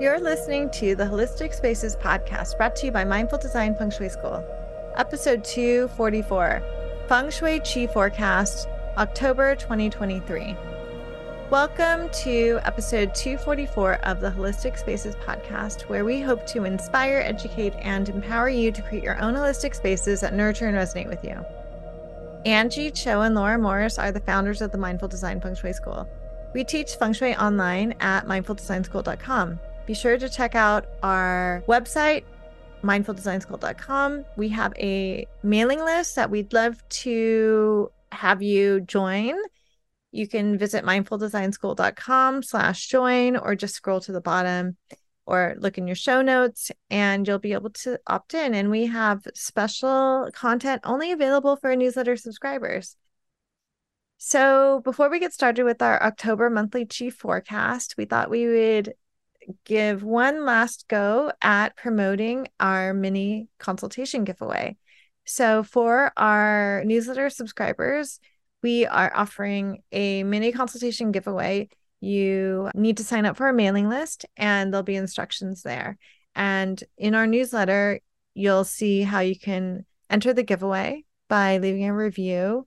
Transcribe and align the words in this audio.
You're 0.00 0.20
listening 0.20 0.70
to 0.74 0.94
the 0.94 1.02
Holistic 1.02 1.52
Spaces 1.52 1.96
podcast 1.96 2.56
brought 2.56 2.76
to 2.76 2.86
you 2.86 2.92
by 2.92 3.04
Mindful 3.04 3.38
Design 3.38 3.74
Feng 3.74 3.90
Shui 3.90 4.08
School. 4.08 4.44
Episode 4.94 5.42
244 5.42 6.62
Feng 7.08 7.30
Shui 7.30 7.58
Qi 7.58 7.92
Forecast, 7.92 8.68
October 8.96 9.56
2023. 9.56 10.56
Welcome 11.50 12.08
to 12.10 12.60
episode 12.62 13.12
244 13.12 13.94
of 14.04 14.20
the 14.20 14.30
Holistic 14.30 14.78
Spaces 14.78 15.16
podcast, 15.16 15.88
where 15.88 16.04
we 16.04 16.20
hope 16.20 16.46
to 16.46 16.62
inspire, 16.62 17.18
educate, 17.18 17.74
and 17.80 18.08
empower 18.08 18.48
you 18.48 18.70
to 18.70 18.82
create 18.82 19.02
your 19.02 19.20
own 19.20 19.34
holistic 19.34 19.74
spaces 19.74 20.20
that 20.20 20.32
nurture 20.32 20.68
and 20.68 20.76
resonate 20.76 21.08
with 21.08 21.24
you. 21.24 21.44
Anjie 22.46 22.94
Cho 22.94 23.22
and 23.22 23.34
Laura 23.34 23.58
Morris 23.58 23.98
are 23.98 24.12
the 24.12 24.20
founders 24.20 24.62
of 24.62 24.70
the 24.70 24.78
Mindful 24.78 25.08
Design 25.08 25.40
Feng 25.40 25.56
Shui 25.56 25.72
School. 25.72 26.08
We 26.54 26.62
teach 26.62 26.94
feng 26.94 27.14
shui 27.14 27.34
online 27.34 27.94
at 27.98 28.26
mindfuldesignschool.com. 28.26 29.58
Be 29.88 29.94
sure 29.94 30.18
to 30.18 30.28
check 30.28 30.54
out 30.54 30.84
our 31.02 31.64
website, 31.66 32.24
mindfuldesignschool.com. 32.82 34.26
We 34.36 34.50
have 34.50 34.74
a 34.76 35.26
mailing 35.42 35.82
list 35.82 36.14
that 36.16 36.30
we'd 36.30 36.52
love 36.52 36.86
to 36.90 37.90
have 38.12 38.42
you 38.42 38.82
join. 38.82 39.34
You 40.12 40.28
can 40.28 40.58
visit 40.58 40.84
mindfuldesignschool.com 40.84 42.42
slash 42.42 42.86
join 42.88 43.38
or 43.38 43.54
just 43.54 43.76
scroll 43.76 44.00
to 44.00 44.12
the 44.12 44.20
bottom 44.20 44.76
or 45.24 45.56
look 45.58 45.78
in 45.78 45.86
your 45.86 45.96
show 45.96 46.20
notes 46.20 46.70
and 46.90 47.26
you'll 47.26 47.38
be 47.38 47.54
able 47.54 47.70
to 47.70 47.98
opt 48.06 48.34
in. 48.34 48.54
And 48.54 48.70
we 48.70 48.88
have 48.88 49.26
special 49.32 50.28
content 50.34 50.82
only 50.84 51.12
available 51.12 51.56
for 51.56 51.74
newsletter 51.74 52.18
subscribers. 52.18 52.94
So 54.18 54.82
before 54.84 55.08
we 55.08 55.18
get 55.18 55.32
started 55.32 55.64
with 55.64 55.80
our 55.80 56.02
October 56.02 56.50
monthly 56.50 56.84
Qi 56.84 57.10
forecast, 57.10 57.94
we 57.96 58.04
thought 58.04 58.28
we 58.28 58.46
would 58.46 58.92
give 59.64 60.02
one 60.02 60.44
last 60.44 60.86
go 60.88 61.32
at 61.40 61.76
promoting 61.76 62.48
our 62.60 62.94
mini 62.94 63.48
consultation 63.58 64.24
giveaway. 64.24 64.76
So, 65.24 65.62
for 65.62 66.12
our 66.16 66.82
newsletter 66.84 67.30
subscribers, 67.30 68.20
we 68.62 68.86
are 68.86 69.12
offering 69.14 69.82
a 69.92 70.22
mini 70.24 70.52
consultation 70.52 71.12
giveaway. 71.12 71.68
You 72.00 72.70
need 72.74 72.96
to 72.98 73.04
sign 73.04 73.26
up 73.26 73.36
for 73.36 73.46
our 73.46 73.52
mailing 73.52 73.88
list, 73.88 74.24
and 74.36 74.72
there'll 74.72 74.82
be 74.82 74.96
instructions 74.96 75.62
there. 75.62 75.98
And 76.34 76.82
in 76.96 77.14
our 77.14 77.26
newsletter, 77.26 78.00
you'll 78.34 78.64
see 78.64 79.02
how 79.02 79.20
you 79.20 79.38
can 79.38 79.84
enter 80.08 80.32
the 80.32 80.42
giveaway 80.42 81.04
by 81.28 81.58
leaving 81.58 81.84
a 81.84 81.94
review. 81.94 82.66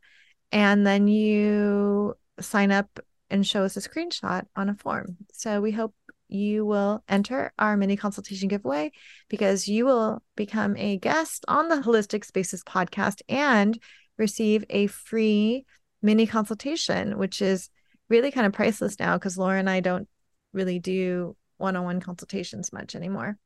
And 0.52 0.86
then 0.86 1.08
you 1.08 2.16
sign 2.40 2.72
up 2.72 3.00
and 3.30 3.48
show 3.48 3.64
us 3.64 3.78
a 3.78 3.82
screenshot 3.82 4.46
on 4.56 4.70
a 4.70 4.76
form. 4.76 5.18
So 5.32 5.62
we 5.62 5.72
hope 5.72 5.96
you 6.32 6.66
will 6.66 7.04
enter 7.10 7.54
our 7.60 7.76
mini 7.76 7.98
consultation 7.98 8.48
giveaway 8.48 8.92
because 9.30 9.68
you 9.68 9.86
will 9.86 10.24
become 10.36 10.76
a 10.78 10.98
guest 10.98 11.44
on 11.48 11.68
the 11.68 11.76
Holistic 11.76 12.24
Spaces 12.24 12.64
podcast 12.64 13.22
and 13.28 13.78
receive 14.18 14.64
a 14.70 14.88
free 14.88 15.66
mini 16.02 16.26
consultation, 16.26 17.18
which 17.18 17.42
is 17.42 17.70
really 18.10 18.32
kind 18.32 18.48
of 18.48 18.54
priceless 18.54 19.00
now 19.00 19.18
because 19.18 19.38
Laura 19.38 19.60
and 19.60 19.70
I 19.70 19.82
don't 19.82 20.08
really 20.54 20.80
do 20.80 21.36
one 21.58 21.76
on 21.76 21.84
one 21.84 22.00
consultations 22.00 22.74
much 22.74 22.96
anymore. 22.96 23.38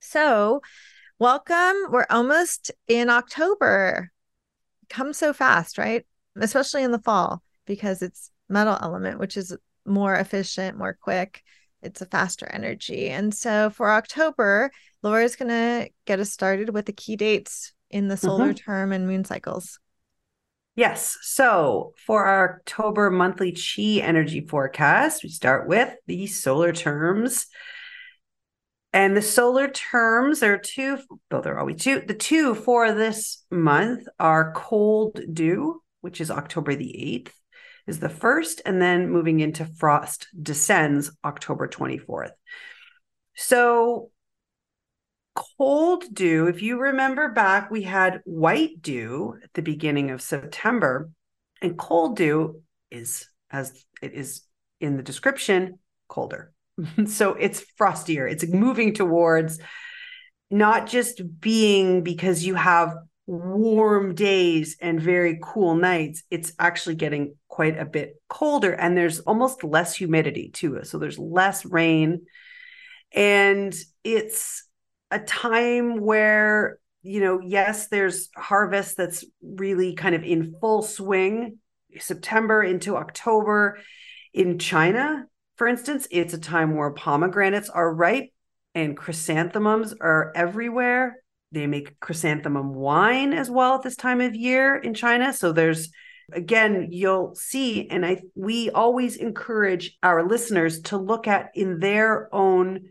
So, 0.00 0.62
welcome. 1.18 1.74
We're 1.90 2.06
almost 2.10 2.70
in 2.86 3.10
October. 3.10 4.10
Come 4.88 5.12
so 5.12 5.32
fast, 5.32 5.78
right? 5.78 6.06
Especially 6.36 6.82
in 6.82 6.92
the 6.92 7.00
fall 7.00 7.42
because 7.66 8.02
it's 8.02 8.30
metal 8.48 8.78
element, 8.80 9.18
which 9.18 9.36
is 9.36 9.56
more 9.84 10.14
efficient, 10.14 10.78
more 10.78 10.96
quick 11.00 11.42
it's 11.82 12.00
a 12.00 12.06
faster 12.06 12.46
energy. 12.46 13.08
And 13.10 13.34
so 13.34 13.70
for 13.70 13.90
October, 13.90 14.70
Laura's 15.02 15.36
going 15.36 15.48
to 15.48 15.90
get 16.06 16.20
us 16.20 16.30
started 16.30 16.70
with 16.70 16.86
the 16.86 16.92
key 16.92 17.16
dates 17.16 17.72
in 17.90 18.08
the 18.08 18.16
solar 18.16 18.46
mm-hmm. 18.46 18.64
term 18.70 18.92
and 18.92 19.06
moon 19.06 19.24
cycles. 19.24 19.78
Yes. 20.74 21.16
So 21.22 21.92
for 22.06 22.24
our 22.24 22.60
October 22.60 23.10
monthly 23.10 23.52
chi 23.52 24.00
energy 24.00 24.46
forecast, 24.46 25.24
we 25.24 25.28
start 25.28 25.68
with 25.68 25.92
the 26.06 26.26
solar 26.28 26.72
terms. 26.72 27.46
And 28.92 29.16
the 29.16 29.22
solar 29.22 29.68
terms 29.68 30.42
are 30.42 30.56
two, 30.56 30.98
though 31.30 31.40
there 31.40 31.54
are 31.54 31.60
always 31.60 31.82
two. 31.82 32.00
The 32.06 32.14
two 32.14 32.54
for 32.54 32.92
this 32.92 33.44
month 33.50 34.06
are 34.18 34.52
cold 34.52 35.20
dew, 35.32 35.82
which 36.00 36.20
is 36.20 36.30
October 36.30 36.74
the 36.74 37.24
8th, 37.26 37.32
is 37.88 37.98
the 37.98 38.08
first, 38.08 38.60
and 38.64 38.80
then 38.80 39.10
moving 39.10 39.40
into 39.40 39.64
frost 39.64 40.28
descends 40.40 41.10
October 41.24 41.66
24th. 41.66 42.32
So, 43.34 44.10
cold 45.34 46.04
dew, 46.12 46.48
if 46.48 46.60
you 46.60 46.78
remember 46.78 47.32
back, 47.32 47.70
we 47.70 47.82
had 47.82 48.20
white 48.24 48.82
dew 48.82 49.36
at 49.42 49.52
the 49.54 49.62
beginning 49.62 50.10
of 50.10 50.20
September, 50.20 51.10
and 51.62 51.78
cold 51.78 52.16
dew 52.16 52.62
is, 52.90 53.26
as 53.50 53.84
it 54.02 54.12
is 54.12 54.42
in 54.80 54.96
the 54.96 55.02
description, 55.02 55.78
colder. 56.08 56.52
so, 57.06 57.32
it's 57.34 57.64
frostier, 57.80 58.30
it's 58.30 58.46
moving 58.46 58.92
towards 58.92 59.58
not 60.50 60.86
just 60.86 61.22
being 61.40 62.02
because 62.02 62.44
you 62.44 62.54
have 62.54 62.94
warm 63.28 64.14
days 64.14 64.78
and 64.80 64.98
very 64.98 65.38
cool 65.42 65.74
nights, 65.74 66.22
it's 66.30 66.54
actually 66.58 66.94
getting 66.94 67.34
quite 67.46 67.78
a 67.78 67.84
bit 67.84 68.20
colder 68.26 68.72
and 68.72 68.96
there's 68.96 69.20
almost 69.20 69.62
less 69.62 69.94
humidity 69.94 70.48
to 70.54 70.76
it. 70.76 70.86
So 70.86 70.98
there's 70.98 71.18
less 71.18 71.66
rain. 71.66 72.22
And 73.12 73.76
it's 74.02 74.64
a 75.10 75.18
time 75.18 76.00
where, 76.00 76.78
you 77.02 77.20
know, 77.20 77.40
yes, 77.40 77.88
there's 77.88 78.30
harvest 78.34 78.96
that's 78.96 79.24
really 79.42 79.94
kind 79.94 80.14
of 80.14 80.24
in 80.24 80.54
full 80.58 80.80
swing, 80.80 81.58
September 81.98 82.62
into 82.62 82.96
October. 82.96 83.78
In 84.32 84.58
China, 84.58 85.26
for 85.56 85.66
instance, 85.68 86.08
it's 86.10 86.32
a 86.32 86.38
time 86.38 86.76
where 86.76 86.92
pomegranates 86.92 87.68
are 87.68 87.92
ripe 87.92 88.30
and 88.74 88.96
chrysanthemums 88.96 89.94
are 90.00 90.32
everywhere. 90.34 91.16
They 91.52 91.66
make 91.66 91.98
chrysanthemum 92.00 92.74
wine 92.74 93.32
as 93.32 93.50
well 93.50 93.76
at 93.76 93.82
this 93.82 93.96
time 93.96 94.20
of 94.20 94.34
year 94.34 94.76
in 94.76 94.94
China. 94.94 95.32
So 95.32 95.52
there's 95.52 95.90
again 96.30 96.88
you'll 96.90 97.34
see 97.34 97.88
and 97.88 98.04
i 98.04 98.20
we 98.34 98.68
always 98.68 99.16
encourage 99.16 99.96
our 100.02 100.28
listeners 100.28 100.82
to 100.82 100.98
look 100.98 101.26
at 101.26 101.48
in 101.54 101.78
their 101.78 102.28
own 102.34 102.90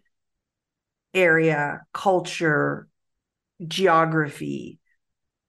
area 1.13 1.81
culture 1.93 2.87
geography. 3.65 4.79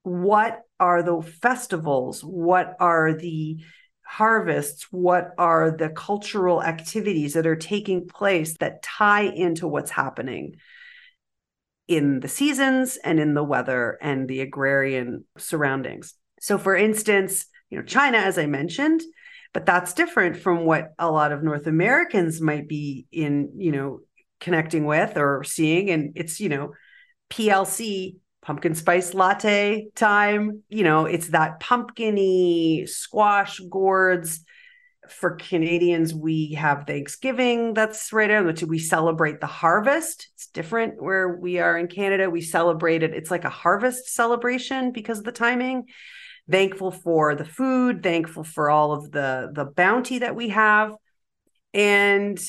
What 0.03 0.63
are 0.81 1.03
the 1.03 1.23
festivals? 1.23 2.23
What 2.23 2.75
are 2.81 3.13
the 3.13 3.59
harvests? 4.03 4.87
What 4.91 5.33
are 5.37 5.71
the 5.71 5.91
cultural 5.91 6.63
activities 6.63 7.35
that 7.35 7.47
are 7.47 7.57
taking 7.57 8.09
place 8.09 8.57
that 8.59 8.83
tie 8.83 9.23
into 9.23 9.69
what's 9.69 9.91
happening 9.91 10.57
in 11.89 12.21
the 12.21 12.29
seasons 12.29 12.99
and 13.03 13.19
in 13.19 13.35
the 13.35 13.43
weather 13.43 13.99
and 14.01 14.29
the 14.29 14.41
agrarian 14.41 15.25
surroundings. 15.37 16.15
So 16.41 16.59
for 16.59 16.77
instance 16.77 17.47
you 17.71 17.79
know 17.79 17.85
China 17.85 18.19
as 18.19 18.39
I 18.39 18.47
mentioned 18.47 19.03
but 19.53 19.67
that's 19.67 19.95
different 19.95 20.37
from 20.37 20.65
what 20.65 20.93
a 20.99 21.11
lot 21.11 21.33
of 21.33 21.43
North 21.43 21.67
Americans 21.67 22.41
might 22.41 22.69
be 22.69 23.07
in 23.11 23.53
you 23.57 23.73
know 23.73 24.01
connecting 24.41 24.85
with 24.85 25.17
or 25.17 25.45
seeing. 25.45 25.91
And 25.91 26.13
it's 26.17 26.41
you 26.41 26.49
know 26.49 26.73
PLC 27.31 28.17
pumpkin 28.41 28.75
spice 28.75 29.13
latte 29.13 29.89
time 29.95 30.63
you 30.69 30.83
know 30.83 31.05
it's 31.05 31.29
that 31.29 31.61
pumpkiny 31.61 32.87
squash 32.87 33.61
gourds 33.69 34.41
for 35.11 35.37
Canadians, 35.37 36.15
we 36.15 36.53
have 36.53 36.87
Thanksgiving. 36.87 37.75
That's 37.75 38.13
right 38.13 38.31
on 38.31 38.47
which 38.47 38.63
we 38.63 38.79
celebrate 38.79 39.41
the 39.41 39.47
harvest. 39.47 40.29
It's 40.35 40.49
different 40.49 41.03
where 41.03 41.37
we 41.37 41.59
are 41.59 41.77
in 41.79 41.89
Canada. 41.89 42.31
We 42.31 42.41
celebrate 42.41 43.03
it. 43.03 43.15
It's 43.15 43.31
like 43.31 43.45
a 43.45 43.51
harvest 43.51 44.15
celebration 44.15 44.93
because 44.93 45.19
of 45.19 45.25
the 45.25 45.33
timing 45.33 45.87
thankful 46.51 46.91
for 46.91 47.35
the 47.35 47.45
food, 47.45 48.03
thankful 48.03 48.45
for 48.45 48.71
all 48.71 48.93
of 48.93 49.11
the 49.11 49.51
the 49.55 49.65
bounty 49.65 50.19
that 50.19 50.35
we 50.35 50.49
have. 50.49 50.95
And 51.75 52.41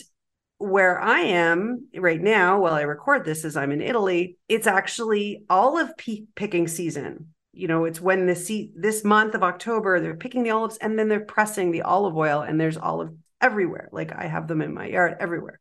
where 0.57 0.99
I 0.99 1.21
am 1.21 1.87
right 1.95 2.21
now, 2.21 2.59
while 2.59 2.73
I 2.73 2.81
record 2.81 3.23
this, 3.25 3.45
as 3.45 3.55
I'm 3.55 3.71
in 3.71 3.81
Italy, 3.81 4.37
it's 4.47 4.67
actually 4.67 5.43
olive 5.49 5.91
picking 6.35 6.67
season. 6.67 7.33
You 7.51 7.67
know, 7.67 7.85
it's 7.85 7.99
when 7.99 8.25
the 8.25 8.35
se- 8.35 8.71
this 8.75 9.03
month 9.03 9.33
of 9.35 9.43
October 9.43 9.99
they're 9.99 10.15
picking 10.15 10.43
the 10.43 10.51
olives 10.51 10.77
and 10.77 10.97
then 10.97 11.09
they're 11.09 11.19
pressing 11.19 11.71
the 11.71 11.81
olive 11.81 12.15
oil, 12.15 12.41
and 12.41 12.59
there's 12.59 12.77
olive 12.77 13.11
everywhere. 13.41 13.89
Like 13.91 14.13
I 14.15 14.27
have 14.27 14.47
them 14.47 14.61
in 14.61 14.73
my 14.73 14.87
yard 14.87 15.17
everywhere, 15.19 15.59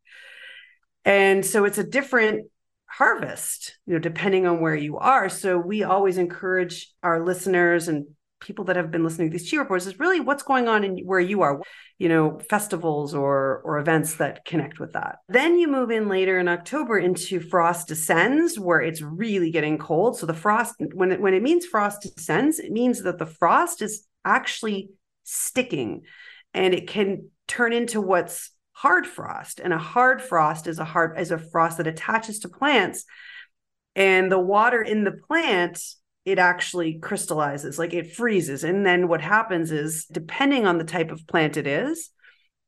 and 1.04 1.44
so 1.44 1.64
it's 1.64 1.78
a 1.78 1.84
different 1.84 2.50
harvest, 2.86 3.78
you 3.86 3.92
know, 3.92 3.98
depending 3.98 4.46
on 4.46 4.60
where 4.60 4.74
you 4.74 4.98
are. 4.98 5.28
So 5.28 5.58
we 5.58 5.82
always 5.82 6.18
encourage 6.18 6.92
our 7.02 7.24
listeners 7.24 7.88
and 7.88 8.06
people 8.40 8.66
that 8.66 8.76
have 8.76 8.90
been 8.90 9.04
listening 9.04 9.30
to 9.30 9.36
these 9.36 9.50
Qi 9.50 9.58
reports 9.58 9.86
is 9.86 9.98
really 9.98 10.20
what's 10.20 10.42
going 10.42 10.68
on 10.68 10.84
in 10.84 10.98
where 11.04 11.20
you 11.20 11.42
are. 11.42 11.60
You 11.98 12.08
know 12.08 12.38
festivals 12.48 13.14
or 13.14 13.60
or 13.64 13.78
events 13.78 14.14
that 14.16 14.44
connect 14.44 14.78
with 14.78 14.92
that. 14.92 15.18
Then 15.28 15.58
you 15.58 15.68
move 15.68 15.90
in 15.90 16.08
later 16.08 16.38
in 16.38 16.48
october 16.48 16.98
into 16.98 17.40
frost 17.40 17.88
descends 17.88 18.58
where 18.58 18.80
it's 18.80 19.02
really 19.02 19.50
getting 19.50 19.78
cold. 19.78 20.16
So 20.16 20.26
the 20.26 20.34
frost 20.34 20.76
when 20.94 21.12
it 21.12 21.20
when 21.20 21.34
it 21.34 21.42
means 21.42 21.66
frost 21.66 22.02
descends 22.02 22.58
it 22.58 22.72
means 22.72 23.02
that 23.02 23.18
the 23.18 23.26
frost 23.26 23.82
is 23.82 24.06
actually 24.24 24.90
sticking 25.24 26.02
and 26.54 26.72
it 26.72 26.88
can 26.88 27.30
turn 27.46 27.72
into 27.72 28.00
what's 28.00 28.50
hard 28.72 29.06
frost. 29.06 29.58
And 29.58 29.72
a 29.72 29.78
hard 29.78 30.22
frost 30.22 30.68
is 30.68 30.78
a 30.78 30.84
hard 30.84 31.18
is 31.18 31.32
a 31.32 31.38
frost 31.38 31.78
that 31.78 31.88
attaches 31.88 32.38
to 32.40 32.48
plants 32.48 33.04
and 33.96 34.30
the 34.30 34.38
water 34.38 34.80
in 34.80 35.02
the 35.02 35.12
plant 35.12 35.82
it 36.28 36.38
actually 36.38 36.98
crystallizes, 36.98 37.78
like 37.78 37.94
it 37.94 38.14
freezes. 38.14 38.62
And 38.62 38.84
then 38.84 39.08
what 39.08 39.22
happens 39.22 39.72
is, 39.72 40.04
depending 40.12 40.66
on 40.66 40.76
the 40.76 40.84
type 40.84 41.10
of 41.10 41.26
plant 41.26 41.56
it 41.56 41.66
is, 41.66 42.10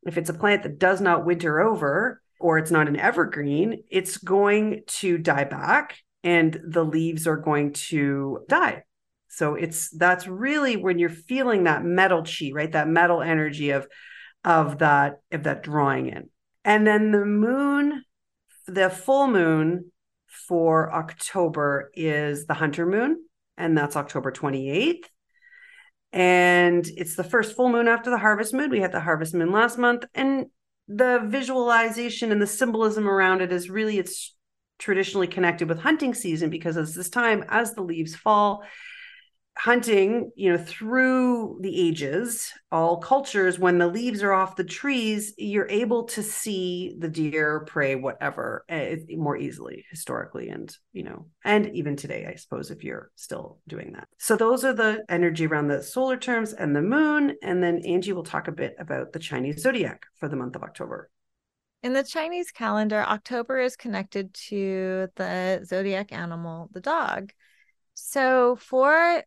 if 0.04 0.16
it's 0.16 0.30
a 0.30 0.34
plant 0.34 0.62
that 0.62 0.78
does 0.78 1.02
not 1.02 1.26
winter 1.26 1.60
over 1.60 2.22
or 2.40 2.56
it's 2.56 2.70
not 2.70 2.88
an 2.88 2.96
evergreen, 2.96 3.84
it's 3.90 4.16
going 4.16 4.80
to 4.86 5.18
die 5.18 5.44
back 5.44 5.98
and 6.24 6.58
the 6.66 6.82
leaves 6.82 7.26
are 7.26 7.36
going 7.36 7.74
to 7.74 8.40
die. 8.48 8.82
So 9.28 9.56
it's 9.56 9.90
that's 9.90 10.26
really 10.26 10.78
when 10.78 10.98
you're 10.98 11.10
feeling 11.10 11.64
that 11.64 11.84
metal 11.84 12.24
chi, 12.24 12.50
right? 12.54 12.72
That 12.72 12.88
metal 12.88 13.20
energy 13.20 13.70
of 13.70 13.86
of 14.42 14.78
that 14.78 15.20
of 15.30 15.42
that 15.42 15.62
drawing 15.62 16.06
in. 16.06 16.30
And 16.64 16.86
then 16.86 17.10
the 17.10 17.26
moon, 17.26 18.04
the 18.66 18.88
full 18.88 19.28
moon 19.28 19.92
for 20.48 20.90
October 20.92 21.90
is 21.94 22.46
the 22.46 22.54
hunter 22.54 22.86
moon 22.86 23.18
and 23.56 23.76
that's 23.76 23.96
October 23.96 24.32
28th. 24.32 25.04
And 26.12 26.84
it's 26.96 27.14
the 27.14 27.24
first 27.24 27.54
full 27.54 27.68
moon 27.68 27.86
after 27.86 28.10
the 28.10 28.18
harvest 28.18 28.52
moon. 28.52 28.70
We 28.70 28.80
had 28.80 28.92
the 28.92 29.00
harvest 29.00 29.34
moon 29.34 29.52
last 29.52 29.78
month, 29.78 30.04
and 30.14 30.46
the 30.88 31.20
visualization 31.24 32.32
and 32.32 32.42
the 32.42 32.46
symbolism 32.46 33.08
around 33.08 33.42
it 33.42 33.52
is 33.52 33.70
really 33.70 33.98
it's 33.98 34.34
traditionally 34.78 35.28
connected 35.28 35.68
with 35.68 35.78
hunting 35.78 36.14
season 36.14 36.50
because 36.50 36.76
it's 36.76 36.94
this 36.94 37.10
time 37.10 37.44
as 37.48 37.74
the 37.74 37.82
leaves 37.82 38.16
fall 38.16 38.64
hunting, 39.56 40.30
you 40.36 40.50
know, 40.50 40.58
through 40.58 41.58
the 41.60 41.88
ages, 41.88 42.52
all 42.72 42.98
cultures, 42.98 43.58
when 43.58 43.78
the 43.78 43.86
leaves 43.86 44.22
are 44.22 44.32
off 44.32 44.56
the 44.56 44.64
trees, 44.64 45.34
you're 45.36 45.68
able 45.68 46.04
to 46.04 46.22
see 46.22 46.96
the 46.98 47.08
deer, 47.08 47.60
prey, 47.60 47.94
whatever, 47.94 48.64
uh, 48.70 48.96
more 49.10 49.36
easily 49.36 49.84
historically, 49.90 50.48
and 50.48 50.74
you 50.92 51.02
know, 51.02 51.26
and 51.44 51.74
even 51.74 51.96
today, 51.96 52.26
I 52.26 52.36
suppose, 52.36 52.70
if 52.70 52.82
you're 52.84 53.10
still 53.16 53.58
doing 53.68 53.92
that. 53.92 54.08
So 54.18 54.36
those 54.36 54.64
are 54.64 54.72
the 54.72 55.04
energy 55.08 55.46
around 55.46 55.68
the 55.68 55.82
solar 55.82 56.16
terms 56.16 56.52
and 56.52 56.74
the 56.74 56.82
moon, 56.82 57.36
and 57.42 57.62
then 57.62 57.82
Anjie 57.82 58.12
will 58.12 58.24
talk 58.24 58.48
a 58.48 58.52
bit 58.52 58.76
about 58.78 59.12
the 59.12 59.18
Chinese 59.18 59.60
zodiac 59.60 60.06
for 60.16 60.28
the 60.28 60.36
month 60.36 60.56
of 60.56 60.62
October. 60.62 61.10
In 61.82 61.92
the 61.92 62.04
Chinese 62.04 62.50
calendar, 62.50 63.00
October 63.00 63.58
is 63.58 63.74
connected 63.74 64.32
to 64.48 65.08
the 65.16 65.62
zodiac 65.64 66.12
animal, 66.12 66.68
the 66.72 66.80
dog. 66.80 67.32
So 67.94 68.56
for 68.56 69.22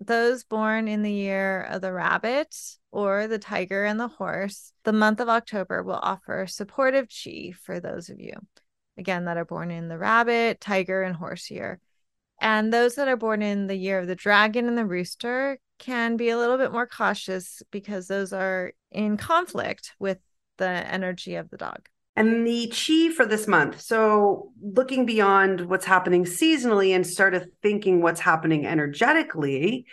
those 0.00 0.44
born 0.44 0.88
in 0.88 1.02
the 1.02 1.12
year 1.12 1.62
of 1.62 1.80
the 1.80 1.92
rabbit 1.92 2.54
or 2.90 3.26
the 3.26 3.38
tiger 3.38 3.84
and 3.84 3.98
the 3.98 4.08
horse, 4.08 4.72
the 4.84 4.92
month 4.92 5.20
of 5.20 5.28
October 5.28 5.82
will 5.82 5.94
offer 5.94 6.46
supportive 6.46 7.08
chi 7.08 7.52
for 7.62 7.80
those 7.80 8.08
of 8.08 8.20
you, 8.20 8.34
again, 8.98 9.24
that 9.24 9.36
are 9.36 9.44
born 9.44 9.70
in 9.70 9.88
the 9.88 9.98
rabbit, 9.98 10.60
tiger, 10.60 11.02
and 11.02 11.16
horse 11.16 11.50
year. 11.50 11.80
And 12.40 12.72
those 12.72 12.96
that 12.96 13.08
are 13.08 13.16
born 13.16 13.40
in 13.40 13.66
the 13.66 13.76
year 13.76 13.98
of 13.98 14.06
the 14.06 14.14
dragon 14.14 14.68
and 14.68 14.76
the 14.76 14.84
rooster 14.84 15.58
can 15.78 16.16
be 16.16 16.28
a 16.28 16.38
little 16.38 16.58
bit 16.58 16.72
more 16.72 16.86
cautious 16.86 17.62
because 17.70 18.08
those 18.08 18.32
are 18.32 18.72
in 18.90 19.16
conflict 19.16 19.94
with 19.98 20.18
the 20.58 20.68
energy 20.68 21.36
of 21.36 21.50
the 21.50 21.56
dog 21.56 21.88
and 22.16 22.46
the 22.46 22.68
chi 22.68 23.14
for 23.14 23.26
this 23.26 23.46
month. 23.46 23.80
So, 23.82 24.52
looking 24.60 25.04
beyond 25.04 25.60
what's 25.60 25.84
happening 25.84 26.24
seasonally 26.24 26.94
and 26.94 27.06
started 27.06 27.50
thinking 27.62 28.00
what's 28.00 28.20
happening 28.20 28.66
energetically, 28.66 29.86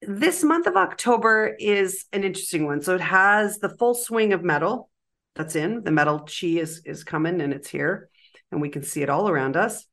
this 0.00 0.44
month 0.44 0.66
of 0.66 0.76
October 0.76 1.56
is 1.58 2.04
an 2.12 2.22
interesting 2.22 2.66
one. 2.66 2.82
So, 2.82 2.94
it 2.94 3.00
has 3.00 3.58
the 3.58 3.68
full 3.68 3.94
swing 3.94 4.32
of 4.32 4.44
metal 4.44 4.88
that's 5.34 5.56
in. 5.56 5.82
The 5.82 5.90
metal 5.90 6.20
chi 6.20 6.58
is 6.58 6.82
is 6.84 7.02
coming 7.02 7.40
and 7.40 7.52
it's 7.52 7.68
here, 7.68 8.08
and 8.52 8.62
we 8.62 8.68
can 8.68 8.84
see 8.84 9.02
it 9.02 9.10
all 9.10 9.28
around 9.28 9.56
us. 9.56 9.84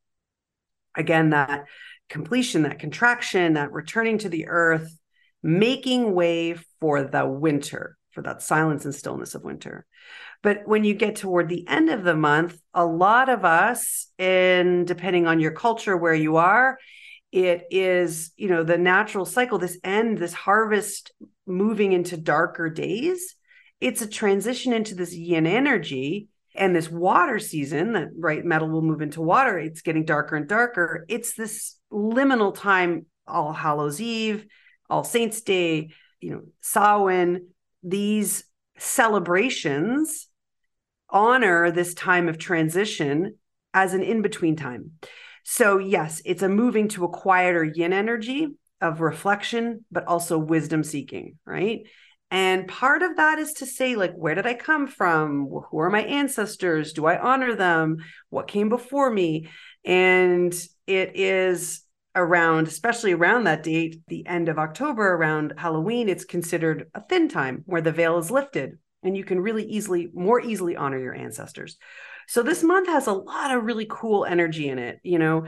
Again, 0.96 1.32
that 1.32 1.66
completion, 2.08 2.64
that 2.64 2.80
contraction, 2.80 3.54
that 3.54 3.72
returning 3.72 4.20
to 4.20 4.30
the 4.30 4.48
earth, 4.48 4.96
making 5.42 6.14
way 6.14 6.56
for 6.80 7.04
the 7.04 7.26
winter, 7.26 7.98
for 8.12 8.22
that 8.22 8.44
silence 8.44 8.86
and 8.86 8.94
stillness 8.94 9.34
of 9.34 9.44
winter. 9.44 9.86
But 10.42 10.62
when 10.66 10.84
you 10.84 10.94
get 10.94 11.18
toward 11.18 11.50
the 11.50 11.68
end 11.68 11.90
of 11.90 12.04
the 12.04 12.16
month, 12.16 12.58
a 12.74 12.86
lot 12.86 13.28
of 13.30 13.44
us, 13.44 14.08
and 14.18 14.88
depending 14.88 15.28
on 15.28 15.40
your 15.40 15.52
culture 15.52 15.98
where 15.98 16.14
you 16.14 16.38
are, 16.38 16.78
it 17.32 17.68
is, 17.70 18.32
you 18.38 18.48
know, 18.48 18.64
the 18.64 18.78
natural 18.78 19.26
cycle, 19.26 19.58
this 19.58 19.78
end, 19.84 20.18
this 20.18 20.34
harvest 20.34 21.12
moving 21.46 21.92
into 21.92 22.18
darker 22.18 22.70
days. 22.70 23.36
It's 23.82 24.02
a 24.02 24.08
transition 24.08 24.74
into 24.74 24.96
this 24.96 25.14
yin 25.14 25.46
energy 25.46 26.30
and 26.56 26.76
this 26.76 26.90
water 26.90 27.40
season 27.40 27.94
that 27.94 28.10
right 28.18 28.44
metal 28.44 28.70
will 28.70 28.82
move 28.82 29.02
into 29.02 29.22
water 29.22 29.58
it's 29.58 29.82
getting 29.82 30.04
darker 30.04 30.36
and 30.36 30.48
darker 30.48 31.06
it's 31.08 31.36
this 31.36 31.78
liminal 31.92 32.54
time 32.54 33.06
all 33.28 33.54
hallows 33.54 34.02
eve 34.02 34.46
all 34.90 35.04
saints 35.04 35.42
day 35.42 35.90
you 36.20 36.32
know 36.32 36.42
samhain 36.62 37.48
these 37.84 38.44
celebrations 38.78 40.28
honor 41.10 41.72
this 41.72 41.94
time 41.94 42.28
of 42.28 42.38
transition 42.38 43.36
as 43.74 43.94
an 43.94 44.04
in 44.04 44.22
between 44.22 44.56
time. 44.56 44.92
So, 45.44 45.78
yes, 45.78 46.22
it's 46.26 46.44
a 46.44 46.50
moving 46.50 46.88
to 46.90 47.06
a 47.06 47.10
quieter 47.10 47.64
yin 47.64 47.94
energy 47.94 48.50
of 48.82 49.02
reflection, 49.02 49.86
but 49.92 50.06
also 50.06 50.38
wisdom 50.38 50.84
seeking, 50.84 51.38
right? 51.46 51.82
And 52.32 52.68
part 52.68 53.02
of 53.02 53.18
that 53.18 53.40
is 53.40 53.54
to 53.54 53.66
say, 53.66 53.96
like, 53.96 54.14
where 54.14 54.36
did 54.36 54.46
I 54.46 54.54
come 54.54 54.88
from? 54.88 55.50
Who 55.72 55.80
are 55.80 55.90
my 55.90 56.04
ancestors? 56.04 56.94
Do 56.94 57.06
I 57.08 57.18
honor 57.18 57.56
them? 57.56 57.98
What 58.30 58.48
came 58.48 58.70
before 58.70 59.10
me? 59.10 59.50
And 59.84 60.54
it 60.86 61.16
is 61.16 61.82
around, 62.16 62.68
especially 62.68 63.14
around 63.14 63.46
that 63.46 63.64
date, 63.64 64.02
the 64.08 64.28
end 64.28 64.50
of 64.50 64.60
October, 64.60 65.14
around 65.14 65.54
Halloween, 65.58 66.10
it's 66.10 66.26
considered 66.26 66.90
a 66.94 67.02
thin 67.02 67.30
time 67.30 67.64
where 67.66 67.82
the 67.82 67.92
veil 67.92 68.18
is 68.18 68.30
lifted 68.30 68.78
and 69.04 69.16
you 69.16 69.24
can 69.24 69.40
really 69.40 69.64
easily 69.64 70.10
more 70.14 70.40
easily 70.42 70.76
honor 70.76 71.00
your 71.00 71.16
ancestors. 71.16 71.78
So 72.28 72.44
this 72.44 72.64
month 72.64 72.88
has 72.88 73.08
a 73.08 73.14
lot 73.14 73.56
of 73.56 73.64
really 73.64 73.88
cool 73.90 74.26
energy 74.26 74.70
in 74.70 74.80
it 74.80 75.00
you 75.04 75.20
know? 75.20 75.46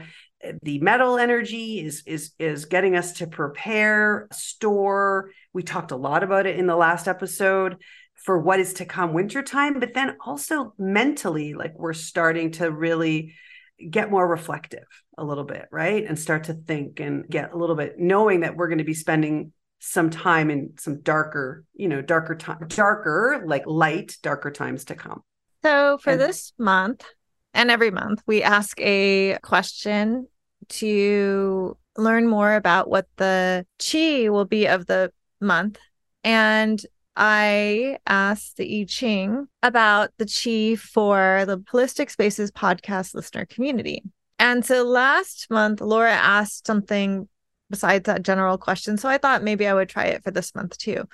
The 0.62 0.80
metal 0.80 1.18
energy 1.18 1.80
is 1.80 2.02
is 2.06 2.32
is 2.38 2.64
getting 2.64 2.96
us 2.96 3.12
to 3.14 3.28
prepare 3.28 4.26
store. 4.32 5.30
We 5.52 5.62
talked 5.62 5.92
a 5.92 5.96
lot 5.96 6.24
about 6.24 6.46
it 6.46 6.58
in 6.58 6.66
the 6.66 6.74
last 6.74 7.06
episode 7.06 7.76
for 8.14 8.38
what 8.40 8.58
is 8.58 8.74
to 8.74 8.84
come 8.84 9.12
wintertime 9.12 9.78
but 9.78 9.94
then 9.94 10.16
also 10.24 10.74
mentally 10.78 11.54
like 11.54 11.72
we're 11.76 11.92
starting 11.92 12.52
to 12.52 12.70
really 12.70 13.34
get 13.90 14.10
more 14.10 14.28
reflective 14.28 14.84
a 15.18 15.24
little 15.24 15.44
bit 15.44 15.66
right? 15.70 16.04
And 16.06 16.18
start 16.18 16.44
to 16.44 16.54
think 16.54 17.00
and 17.00 17.28
get 17.28 17.52
a 17.52 17.56
little 17.56 17.76
bit 17.76 17.98
knowing 17.98 18.40
that 18.40 18.56
we're 18.56 18.68
going 18.68 18.78
to 18.78 18.84
be 18.84 18.94
spending 18.94 19.52
some 19.84 20.10
time 20.10 20.48
in 20.48 20.72
some 20.78 21.00
darker, 21.00 21.64
you 21.74 21.88
know, 21.88 22.00
darker 22.00 22.36
time, 22.36 22.64
darker, 22.68 23.42
like 23.44 23.64
light, 23.66 24.16
darker 24.22 24.50
times 24.50 24.84
to 24.84 24.94
come. 24.94 25.22
So 25.64 25.98
for 25.98 26.10
and- 26.10 26.20
this 26.20 26.52
month 26.56 27.04
and 27.52 27.68
every 27.68 27.90
month, 27.90 28.22
we 28.24 28.44
ask 28.44 28.80
a 28.80 29.38
question 29.42 30.28
to 30.68 31.76
learn 31.98 32.28
more 32.28 32.54
about 32.54 32.88
what 32.88 33.06
the 33.16 33.66
chi 33.78 34.28
will 34.28 34.44
be 34.44 34.66
of 34.66 34.86
the 34.86 35.12
month. 35.40 35.78
And 36.22 36.80
I 37.16 37.98
asked 38.06 38.58
the 38.58 38.82
I 38.82 38.84
Ching 38.84 39.48
about 39.64 40.10
the 40.16 40.26
chi 40.26 40.76
for 40.76 41.44
the 41.44 41.58
Holistic 41.58 42.08
Spaces 42.08 42.52
podcast 42.52 43.14
listener 43.14 43.46
community. 43.46 44.04
And 44.38 44.64
so 44.64 44.84
last 44.84 45.48
month, 45.50 45.80
Laura 45.80 46.12
asked 46.12 46.68
something 46.68 47.28
besides 47.72 48.04
that 48.04 48.22
general 48.22 48.58
question. 48.58 48.96
So 48.98 49.08
I 49.08 49.18
thought 49.18 49.42
maybe 49.42 49.66
I 49.66 49.74
would 49.74 49.88
try 49.88 50.04
it 50.04 50.22
for 50.22 50.30
this 50.30 50.54
month 50.54 50.78
too. 50.78 51.08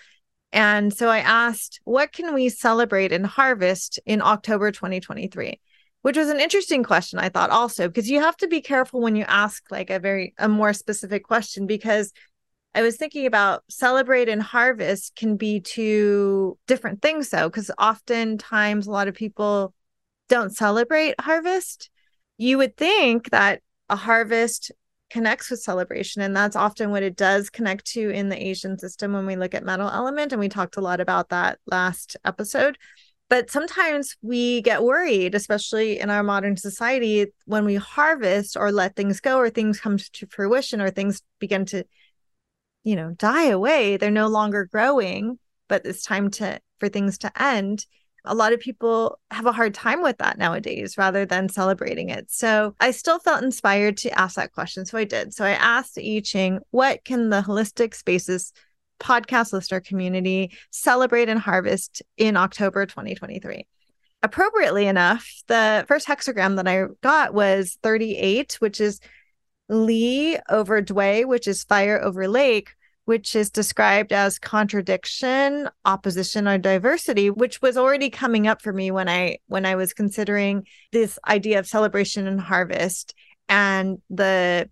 And 0.52 0.92
so 0.92 1.08
I 1.08 1.20
asked, 1.20 1.80
what 1.84 2.12
can 2.12 2.34
we 2.34 2.48
celebrate 2.48 3.12
and 3.12 3.24
harvest 3.24 4.00
in 4.04 4.20
October 4.20 4.72
2023? 4.72 5.60
Which 6.02 6.16
was 6.16 6.28
an 6.28 6.40
interesting 6.40 6.82
question, 6.82 7.18
I 7.18 7.28
thought 7.28 7.50
also, 7.50 7.86
because 7.86 8.10
you 8.10 8.20
have 8.20 8.36
to 8.38 8.48
be 8.48 8.60
careful 8.60 9.00
when 9.00 9.16
you 9.16 9.24
ask 9.28 9.70
like 9.70 9.88
a 9.88 9.98
very 9.98 10.34
a 10.36 10.48
more 10.48 10.72
specific 10.72 11.24
question 11.24 11.66
because 11.66 12.12
I 12.74 12.82
was 12.82 12.96
thinking 12.96 13.26
about 13.26 13.62
celebrate 13.68 14.28
and 14.28 14.42
harvest 14.42 15.16
can 15.16 15.36
be 15.36 15.60
two 15.60 16.58
different 16.66 17.02
things 17.02 17.30
though, 17.30 17.48
because 17.48 17.70
oftentimes 17.78 18.86
a 18.86 18.90
lot 18.90 19.08
of 19.08 19.14
people 19.14 19.74
don't 20.28 20.54
celebrate 20.54 21.20
harvest. 21.20 21.90
You 22.36 22.58
would 22.58 22.76
think 22.76 23.30
that 23.30 23.62
a 23.88 23.96
harvest 23.96 24.72
connects 25.10 25.50
with 25.50 25.62
celebration. 25.62 26.22
And 26.22 26.36
that's 26.36 26.56
often 26.56 26.90
what 26.90 27.02
it 27.02 27.16
does 27.16 27.50
connect 27.50 27.86
to 27.92 28.10
in 28.10 28.28
the 28.28 28.42
Asian 28.42 28.78
system 28.78 29.12
when 29.12 29.26
we 29.26 29.36
look 29.36 29.54
at 29.54 29.64
metal 29.64 29.88
element. 29.88 30.32
And 30.32 30.40
we 30.40 30.48
talked 30.48 30.76
a 30.76 30.82
lot 30.82 31.00
about 31.00 31.30
that 31.30 31.58
last 31.66 32.16
episode. 32.24 32.78
But 33.30 33.50
sometimes 33.50 34.16
we 34.22 34.62
get 34.62 34.82
worried, 34.82 35.34
especially 35.34 36.00
in 36.00 36.08
our 36.08 36.22
modern 36.22 36.56
society, 36.56 37.26
when 37.44 37.66
we 37.66 37.74
harvest 37.74 38.56
or 38.56 38.72
let 38.72 38.96
things 38.96 39.20
go 39.20 39.38
or 39.38 39.50
things 39.50 39.80
come 39.80 39.98
to 39.98 40.26
fruition 40.26 40.80
or 40.80 40.90
things 40.90 41.20
begin 41.38 41.66
to, 41.66 41.84
you 42.84 42.96
know, 42.96 43.10
die 43.12 43.48
away. 43.48 43.98
They're 43.98 44.10
no 44.10 44.28
longer 44.28 44.64
growing, 44.64 45.38
but 45.68 45.84
it's 45.84 46.04
time 46.04 46.30
to 46.32 46.60
for 46.80 46.88
things 46.88 47.18
to 47.18 47.42
end 47.42 47.84
a 48.28 48.34
lot 48.34 48.52
of 48.52 48.60
people 48.60 49.18
have 49.30 49.46
a 49.46 49.52
hard 49.52 49.74
time 49.74 50.02
with 50.02 50.18
that 50.18 50.38
nowadays 50.38 50.98
rather 50.98 51.24
than 51.24 51.48
celebrating 51.48 52.10
it. 52.10 52.30
So 52.30 52.74
I 52.78 52.90
still 52.90 53.18
felt 53.18 53.42
inspired 53.42 53.96
to 53.98 54.18
ask 54.18 54.36
that 54.36 54.52
question. 54.52 54.84
So 54.84 54.98
I 54.98 55.04
did. 55.04 55.34
So 55.34 55.44
I 55.44 55.50
asked 55.50 55.98
I 55.98 56.20
Ching, 56.22 56.60
what 56.70 57.04
can 57.04 57.30
the 57.30 57.40
Holistic 57.40 57.94
Spaces 57.94 58.52
podcast 59.00 59.52
listener 59.52 59.80
community 59.80 60.52
celebrate 60.70 61.28
and 61.28 61.40
harvest 61.40 62.02
in 62.16 62.36
October 62.36 62.84
2023? 62.86 63.66
Appropriately 64.22 64.86
enough, 64.86 65.42
the 65.46 65.84
first 65.88 66.06
hexagram 66.06 66.56
that 66.56 66.68
I 66.68 66.84
got 67.02 67.32
was 67.32 67.78
38, 67.82 68.54
which 68.60 68.80
is 68.80 69.00
Li 69.68 70.38
over 70.48 70.82
Dui, 70.82 71.24
which 71.26 71.46
is 71.46 71.64
fire 71.64 72.00
over 72.02 72.28
lake, 72.28 72.70
which 73.08 73.34
is 73.34 73.48
described 73.48 74.12
as 74.12 74.38
contradiction, 74.38 75.66
opposition, 75.86 76.46
or 76.46 76.58
diversity, 76.58 77.30
which 77.30 77.62
was 77.62 77.78
already 77.78 78.10
coming 78.10 78.46
up 78.46 78.60
for 78.60 78.70
me 78.70 78.90
when 78.90 79.08
I 79.08 79.38
when 79.46 79.64
I 79.64 79.76
was 79.76 79.94
considering 79.94 80.66
this 80.92 81.18
idea 81.26 81.58
of 81.58 81.66
celebration 81.66 82.26
and 82.26 82.38
harvest 82.38 83.14
and 83.48 84.02
the 84.10 84.68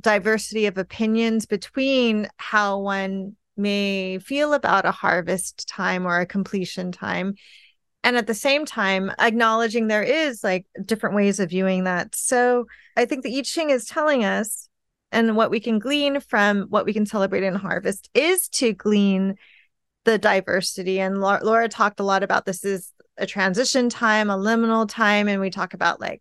diversity 0.00 0.66
of 0.66 0.78
opinions 0.78 1.46
between 1.46 2.26
how 2.38 2.80
one 2.80 3.36
may 3.56 4.18
feel 4.18 4.52
about 4.52 4.84
a 4.84 4.90
harvest 4.90 5.68
time 5.68 6.08
or 6.08 6.18
a 6.18 6.26
completion 6.26 6.90
time. 6.90 7.36
And 8.02 8.16
at 8.16 8.26
the 8.26 8.34
same 8.34 8.66
time 8.66 9.12
acknowledging 9.16 9.86
there 9.86 10.02
is 10.02 10.42
like 10.42 10.66
different 10.84 11.14
ways 11.14 11.38
of 11.38 11.50
viewing 11.50 11.84
that. 11.84 12.16
So 12.16 12.66
i 12.96 13.04
think 13.04 13.22
the 13.22 13.38
i 13.38 13.42
ching 13.42 13.70
is 13.70 13.84
telling 13.84 14.24
us 14.24 14.68
and 15.16 15.34
what 15.34 15.50
we 15.50 15.60
can 15.60 15.78
glean 15.78 16.20
from 16.20 16.66
what 16.68 16.84
we 16.84 16.92
can 16.92 17.06
celebrate 17.06 17.42
and 17.42 17.56
harvest 17.56 18.10
is 18.12 18.48
to 18.50 18.74
glean 18.74 19.36
the 20.04 20.18
diversity. 20.18 21.00
And 21.00 21.22
laura, 21.22 21.70
talked 21.70 22.00
a 22.00 22.04
lot 22.04 22.22
about 22.22 22.44
this 22.44 22.66
is 22.66 22.92
a 23.16 23.24
transition 23.24 23.88
time 23.88 24.28
a 24.28 24.36
liminal 24.36 24.86
time 24.86 25.26
and 25.26 25.40
we 25.40 25.48
talk 25.48 25.72
about 25.72 26.02
like 26.02 26.20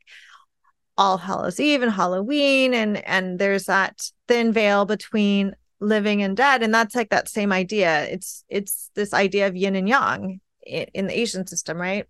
all 0.97 1.17
hallows 1.17 1.59
eve 1.59 1.81
and 1.81 1.91
halloween 1.91 2.73
and 2.73 3.05
and 3.05 3.37
there's 3.37 3.65
that 3.65 4.09
thin 4.29 4.53
veil 4.53 4.85
between 4.85 5.53
living 5.81 6.23
and 6.23 6.37
dead 6.37 6.63
and 6.63 6.73
that's 6.73 6.95
like 6.95 7.09
that 7.09 7.27
same 7.27 7.51
idea. 7.51 8.05
It's 8.05 8.45
it's 8.47 8.91
this 8.95 9.13
idea 9.13 9.47
of 9.47 9.57
yin 9.57 9.75
and 9.75 9.89
yang 9.89 10.39
in, 10.65 10.85
in 10.93 11.07
the 11.07 11.19
asian 11.19 11.45
system 11.45 11.77
right? 11.77 12.07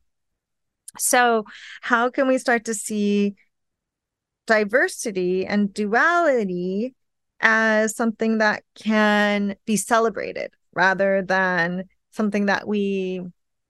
So 1.00 1.46
how 1.82 2.12
can 2.12 2.28
we 2.28 2.38
start 2.38 2.66
to 2.66 2.76
see 2.76 3.36
diversity 4.46 5.46
and 5.46 5.74
duality 5.74 6.94
as 7.42 7.96
something 7.96 8.38
that 8.40 8.64
can 8.76 9.56
be 9.66 9.78
celebrated 9.78 10.52
rather 10.74 11.22
than 11.22 11.86
something 12.12 12.46
that 12.48 12.68
we 12.68 13.22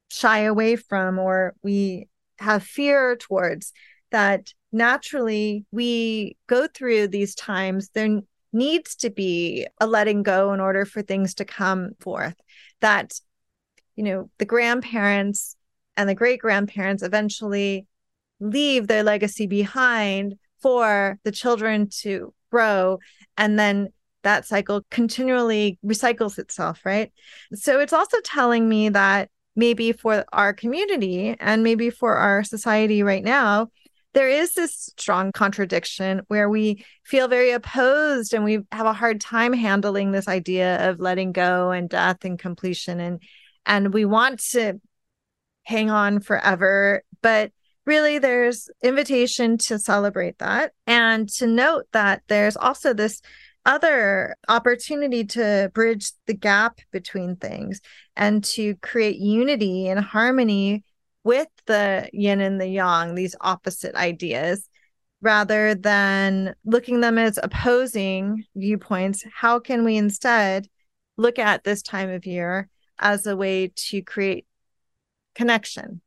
shy 0.09 0.39
away 0.39 0.75
from 0.75 1.19
or 1.19 1.53
we 1.63 2.07
have 2.39 2.63
fear 2.63 3.15
towards. 3.15 3.73
That 4.11 4.53
naturally 4.71 5.65
we 5.71 6.37
go 6.47 6.67
through 6.67 7.07
these 7.07 7.35
times 7.35 7.89
there 7.89 8.21
needs 8.53 8.95
to 8.95 9.09
be 9.09 9.67
a 9.81 9.87
letting 9.87 10.23
go 10.23 10.53
in 10.53 10.59
order 10.59 10.85
for 10.85 11.01
things 11.01 11.33
to 11.35 11.45
come 11.45 11.91
forth. 11.99 12.35
That 12.81 13.19
you 13.95 14.03
know 14.03 14.29
the 14.37 14.45
grandparents 14.45 15.55
and 15.97 16.07
the 16.07 16.15
great 16.15 16.39
grandparents 16.39 17.03
eventually 17.03 17.87
leave 18.39 18.87
their 18.87 19.03
legacy 19.03 19.47
behind 19.47 20.35
for 20.65 21.19
the 21.23 21.31
children 21.31 21.87
to 21.87 22.33
grow 22.49 22.97
and 23.37 23.59
then 23.59 23.87
that 24.23 24.47
cycle 24.47 24.83
continually 24.89 25.77
recycles 25.85 26.39
itself 26.39 26.81
right? 26.83 27.13
So 27.53 27.79
it's 27.79 27.93
also 27.93 28.17
telling 28.21 28.67
me 28.67 28.89
that 28.89 29.29
maybe 29.55 29.91
for 29.91 30.25
our 30.33 30.53
community 30.53 31.35
and 31.39 31.61
maybe 31.61 31.91
for 31.91 32.15
our 32.15 32.43
society 32.43 33.03
right 33.03 33.23
now 33.23 33.67
there 34.15 34.27
is 34.27 34.55
this 34.55 34.89
strong 34.97 35.31
contradiction 35.31 36.23
where 36.29 36.49
we 36.49 36.83
feel 37.03 37.27
very 37.27 37.51
opposed 37.51 38.33
and 38.33 38.43
we 38.43 38.61
have 38.71 38.87
a 38.87 38.93
hard 38.93 39.21
time 39.21 39.53
handling 39.53 40.13
this 40.13 40.27
idea 40.27 40.89
of 40.89 40.99
letting 40.99 41.31
go 41.31 41.69
and 41.69 41.89
death 41.89 42.25
and 42.25 42.39
completion 42.39 42.99
and 42.99 43.21
and 43.67 43.93
we 43.93 44.03
want 44.03 44.39
to 44.39 44.81
hang 45.61 45.91
on 45.91 46.21
forever 46.21 47.03
but 47.21 47.51
really 47.85 48.19
there's 48.19 48.69
invitation 48.83 49.57
to 49.57 49.79
celebrate 49.79 50.39
that 50.39 50.73
and 50.87 51.29
to 51.29 51.47
note 51.47 51.85
that 51.91 52.21
there's 52.27 52.57
also 52.57 52.93
this 52.93 53.21
other 53.65 54.35
opportunity 54.47 55.23
to 55.23 55.71
bridge 55.73 56.11
the 56.27 56.33
gap 56.33 56.79
between 56.91 57.35
things 57.35 57.81
and 58.15 58.43
to 58.43 58.75
create 58.77 59.17
unity 59.17 59.87
and 59.87 59.99
harmony 59.99 60.83
with 61.23 61.47
the 61.65 62.07
yin 62.13 62.41
and 62.41 62.61
the 62.61 62.67
yang 62.67 63.15
these 63.15 63.35
opposite 63.41 63.95
ideas 63.95 64.69
rather 65.21 65.73
than 65.73 66.53
looking 66.63 67.01
them 67.01 67.17
as 67.17 67.39
opposing 67.41 68.43
viewpoints. 68.55 69.23
How 69.33 69.59
can 69.59 69.83
we 69.83 69.97
instead 69.97 70.67
look 71.17 71.39
at 71.39 71.63
this 71.63 71.81
time 71.81 72.09
of 72.09 72.27
year 72.27 72.69
as 72.99 73.25
a 73.25 73.35
way 73.35 73.71
to 73.75 74.01
create 74.03 74.45
connection 75.33 76.01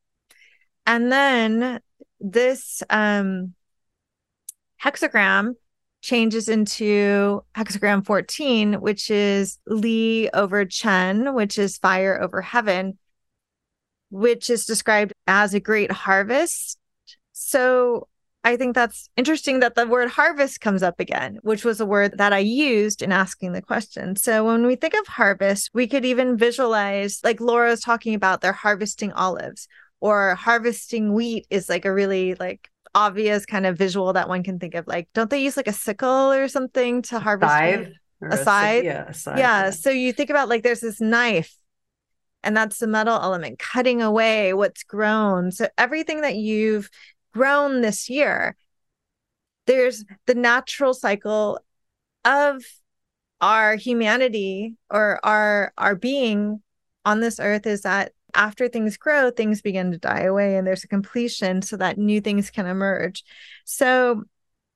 and 0.88 1.12
then 1.12 1.80
this 2.18 2.82
um, 2.88 3.52
hexagram 4.82 5.52
changes 6.00 6.48
into 6.48 7.44
hexagram 7.54 8.06
14, 8.06 8.80
which 8.80 9.10
is 9.10 9.58
Li 9.66 10.30
over 10.30 10.64
Chen, 10.64 11.34
which 11.34 11.58
is 11.58 11.76
fire 11.76 12.18
over 12.20 12.40
heaven, 12.40 12.96
which 14.10 14.48
is 14.48 14.64
described 14.64 15.12
as 15.26 15.52
a 15.52 15.60
great 15.60 15.92
harvest. 15.92 16.78
So 17.32 18.08
I 18.42 18.56
think 18.56 18.74
that's 18.74 19.10
interesting 19.14 19.60
that 19.60 19.74
the 19.74 19.86
word 19.86 20.08
harvest 20.08 20.62
comes 20.62 20.82
up 20.82 21.00
again, 21.00 21.38
which 21.42 21.66
was 21.66 21.82
a 21.82 21.86
word 21.86 22.16
that 22.16 22.32
I 22.32 22.38
used 22.38 23.02
in 23.02 23.12
asking 23.12 23.52
the 23.52 23.60
question. 23.60 24.16
So 24.16 24.46
when 24.46 24.66
we 24.66 24.74
think 24.74 24.94
of 24.94 25.06
harvest, 25.06 25.68
we 25.74 25.86
could 25.86 26.06
even 26.06 26.38
visualize, 26.38 27.20
like 27.22 27.42
Laura 27.42 27.68
was 27.68 27.80
talking 27.80 28.14
about, 28.14 28.40
they're 28.40 28.52
harvesting 28.52 29.12
olives 29.12 29.68
or 30.00 30.34
harvesting 30.34 31.12
wheat 31.12 31.46
is 31.50 31.68
like 31.68 31.84
a 31.84 31.92
really 31.92 32.34
like 32.34 32.70
obvious 32.94 33.44
kind 33.44 33.66
of 33.66 33.76
visual 33.76 34.12
that 34.12 34.28
one 34.28 34.42
can 34.42 34.58
think 34.58 34.74
of 34.74 34.86
like 34.86 35.08
don't 35.12 35.30
they 35.30 35.42
use 35.42 35.56
like 35.56 35.68
a 35.68 35.72
sickle 35.72 36.32
or 36.32 36.48
something 36.48 37.02
to 37.02 37.18
harvest 37.18 37.52
scythe? 37.52 37.88
A 38.22 38.36
scythe? 38.36 38.84
yeah, 38.84 39.12
scythe 39.12 39.38
yeah. 39.38 39.64
yeah. 39.64 39.70
so 39.70 39.90
you 39.90 40.12
think 40.12 40.30
about 40.30 40.48
like 40.48 40.62
there's 40.62 40.80
this 40.80 41.00
knife 41.00 41.54
and 42.42 42.56
that's 42.56 42.78
the 42.78 42.86
metal 42.86 43.18
element 43.20 43.58
cutting 43.58 44.00
away 44.00 44.54
what's 44.54 44.84
grown. 44.84 45.50
So 45.50 45.68
everything 45.76 46.20
that 46.20 46.36
you've 46.36 46.88
grown 47.32 47.80
this 47.80 48.08
year 48.08 48.56
there's 49.66 50.04
the 50.26 50.34
natural 50.34 50.94
cycle 50.94 51.60
of 52.24 52.64
our 53.40 53.76
humanity 53.76 54.74
or 54.90 55.24
our 55.24 55.72
our 55.78 55.94
being 55.94 56.62
on 57.04 57.20
this 57.20 57.38
earth 57.38 57.66
is 57.66 57.82
that 57.82 58.12
after 58.34 58.68
things 58.68 58.96
grow, 58.96 59.30
things 59.30 59.62
begin 59.62 59.92
to 59.92 59.98
die 59.98 60.22
away 60.22 60.56
and 60.56 60.66
there's 60.66 60.84
a 60.84 60.88
completion 60.88 61.62
so 61.62 61.76
that 61.76 61.98
new 61.98 62.20
things 62.20 62.50
can 62.50 62.66
emerge. 62.66 63.24
So 63.64 64.24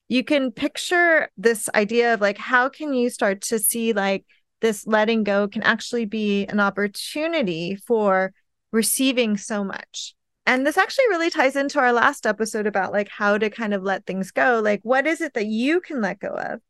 you 0.09 0.25
can 0.25 0.50
picture 0.50 1.30
this 1.37 1.68
idea 1.75 2.14
of 2.14 2.21
like, 2.21 2.38
how 2.38 2.68
can 2.68 2.92
you 2.92 3.11
start 3.11 3.40
to 3.42 3.59
see 3.59 3.92
like 3.92 4.25
this 4.61 4.87
letting 4.87 5.25
go 5.25 5.49
can 5.49 5.62
actually 5.62 6.04
be 6.04 6.47
an 6.47 6.61
opportunity 6.61 7.76
for 7.76 8.32
receiving 8.73 9.37
so 9.37 9.64
much? 9.64 10.14
And 10.44 10.66
this 10.66 10.76
actually 10.76 11.09
really 11.09 11.30
ties 11.30 11.56
into 11.56 11.78
our 11.78 11.92
last 11.92 12.26
episode 12.26 12.66
about 12.66 12.92
like 12.92 13.09
how 13.09 13.38
to 13.38 13.49
kind 13.49 13.73
of 13.73 13.82
let 13.82 14.06
things 14.06 14.32
go. 14.32 14.61
Like, 14.62 14.80
what 14.82 15.06
is 15.06 15.21
it 15.21 15.35
that 15.35 15.47
you 15.47 15.80
can 15.80 16.00
let 16.00 16.18
go 16.18 16.28
of 16.28 16.61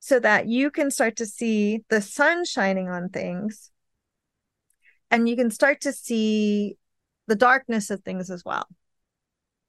so 0.00 0.20
that 0.20 0.46
you 0.46 0.70
can 0.70 0.90
start 0.90 1.16
to 1.16 1.26
see 1.26 1.84
the 1.88 2.00
sun 2.00 2.44
shining 2.44 2.88
on 2.88 3.08
things 3.08 3.70
and 5.10 5.28
you 5.28 5.36
can 5.36 5.50
start 5.50 5.80
to 5.82 5.92
see 5.92 6.76
the 7.26 7.36
darkness 7.36 7.90
of 7.90 8.02
things 8.02 8.30
as 8.30 8.44
well. 8.44 8.66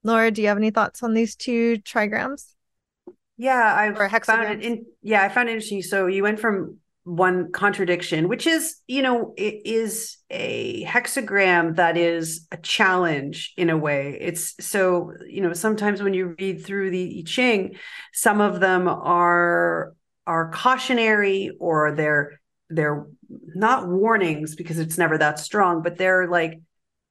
Laura, 0.03 0.31
do 0.31 0.41
you 0.41 0.47
have 0.47 0.57
any 0.57 0.71
thoughts 0.71 1.03
on 1.03 1.13
these 1.13 1.35
two 1.35 1.77
trigrams? 1.79 2.53
Yeah, 3.37 3.73
I 3.75 4.19
found 4.19 4.51
it 4.51 4.65
in 4.65 4.85
yeah, 5.01 5.23
I 5.23 5.29
found 5.29 5.49
it 5.49 5.53
interesting. 5.53 5.81
So 5.81 6.07
you 6.07 6.23
went 6.23 6.39
from 6.39 6.77
one 7.03 7.51
contradiction, 7.51 8.27
which 8.27 8.45
is, 8.45 8.75
you 8.87 9.01
know, 9.01 9.33
it 9.37 9.65
is 9.65 10.17
a 10.29 10.83
hexagram 10.83 11.77
that 11.77 11.97
is 11.97 12.47
a 12.51 12.57
challenge 12.57 13.53
in 13.57 13.69
a 13.69 13.77
way. 13.77 14.17
It's 14.19 14.53
so, 14.63 15.13
you 15.27 15.41
know, 15.41 15.53
sometimes 15.53 16.03
when 16.03 16.13
you 16.13 16.35
read 16.37 16.65
through 16.65 16.91
the 16.91 17.19
I 17.19 17.23
Ching, 17.25 17.75
some 18.13 18.41
of 18.41 18.59
them 18.59 18.87
are 18.87 19.93
are 20.27 20.51
cautionary 20.51 21.51
or 21.59 21.93
they're 21.93 22.39
they're 22.69 23.07
not 23.29 23.87
warnings 23.87 24.55
because 24.55 24.79
it's 24.79 24.97
never 24.97 25.17
that 25.17 25.39
strong, 25.39 25.81
but 25.81 25.97
they're 25.97 26.27
like 26.27 26.59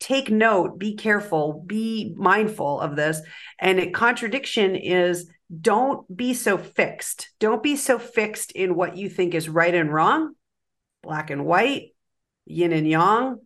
take 0.00 0.30
note, 0.30 0.78
be 0.78 0.94
careful, 0.94 1.64
be 1.66 2.14
mindful 2.16 2.80
of 2.80 2.96
this. 2.96 3.20
And 3.58 3.80
a 3.80 3.90
contradiction 3.90 4.76
is 4.76 5.28
don't 5.60 6.14
be 6.14 6.34
so 6.34 6.58
fixed. 6.58 7.30
Don't 7.40 7.62
be 7.62 7.76
so 7.76 7.98
fixed 7.98 8.52
in 8.52 8.74
what 8.74 8.96
you 8.96 9.08
think 9.08 9.34
is 9.34 9.48
right 9.48 9.74
and 9.74 9.92
wrong, 9.92 10.34
black 11.02 11.30
and 11.30 11.44
white, 11.44 11.94
yin 12.44 12.72
and 12.72 12.86
yang, 12.86 13.38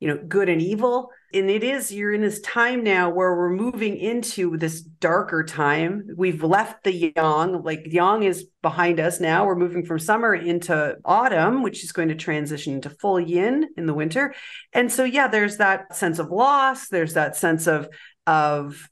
you 0.00 0.08
know, 0.08 0.18
good 0.28 0.48
and 0.48 0.60
evil. 0.60 1.10
And 1.32 1.50
it 1.50 1.64
is, 1.64 1.92
you're 1.92 2.12
in 2.12 2.20
this 2.20 2.40
time 2.40 2.84
now 2.84 3.10
where 3.10 3.34
we're 3.34 3.50
moving 3.50 3.96
into 3.96 4.56
this 4.56 4.80
darker 4.80 5.42
time. 5.42 6.06
We've 6.16 6.42
left 6.42 6.84
the 6.84 7.12
yang, 7.16 7.62
like 7.62 7.86
yang 7.86 8.22
is 8.22 8.46
behind 8.62 9.00
us 9.00 9.20
now. 9.20 9.46
We're 9.46 9.56
moving 9.56 9.84
from 9.84 9.98
summer 9.98 10.34
into 10.34 10.96
autumn, 11.04 11.62
which 11.62 11.82
is 11.82 11.92
going 11.92 12.08
to 12.08 12.14
transition 12.14 12.74
into 12.74 12.90
full 12.90 13.18
yin 13.18 13.68
in 13.76 13.86
the 13.86 13.94
winter. 13.94 14.34
And 14.72 14.92
so, 14.92 15.04
yeah, 15.04 15.28
there's 15.28 15.56
that 15.58 15.96
sense 15.96 16.18
of 16.18 16.30
loss. 16.30 16.88
There's 16.88 17.14
that 17.14 17.36
sense 17.36 17.66
of 17.66 17.88
of 18.26 18.88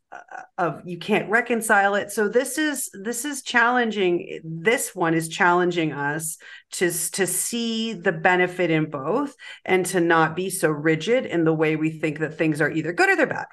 of 0.59 0.83
you 0.87 0.99
can't 0.99 1.29
reconcile 1.29 1.97
it. 1.97 2.13
So 2.13 2.29
this 2.29 2.57
is 2.57 2.89
this 2.93 3.25
is 3.25 3.43
challenging 3.43 4.41
this 4.45 4.95
one 4.95 5.15
is 5.15 5.29
challenging 5.29 5.93
us 5.93 6.39
to 6.73 6.91
to 7.11 7.27
see 7.27 7.95
the 7.95 8.13
benefit 8.13 8.71
in 8.71 8.91
both 8.91 9.35
and 9.65 9.85
to 9.87 10.01
not 10.01 10.37
be 10.37 10.51
so 10.51 10.71
rigid 10.71 11.27
in 11.27 11.45
the 11.45 11.53
way 11.53 11.75
we 11.75 11.91
think 11.91 12.21
that 12.21 12.39
things 12.39 12.61
are 12.61 12.71
either 12.71 12.93
good 12.93 13.11
or 13.11 13.17
they're 13.17 13.27
bad. 13.27 13.47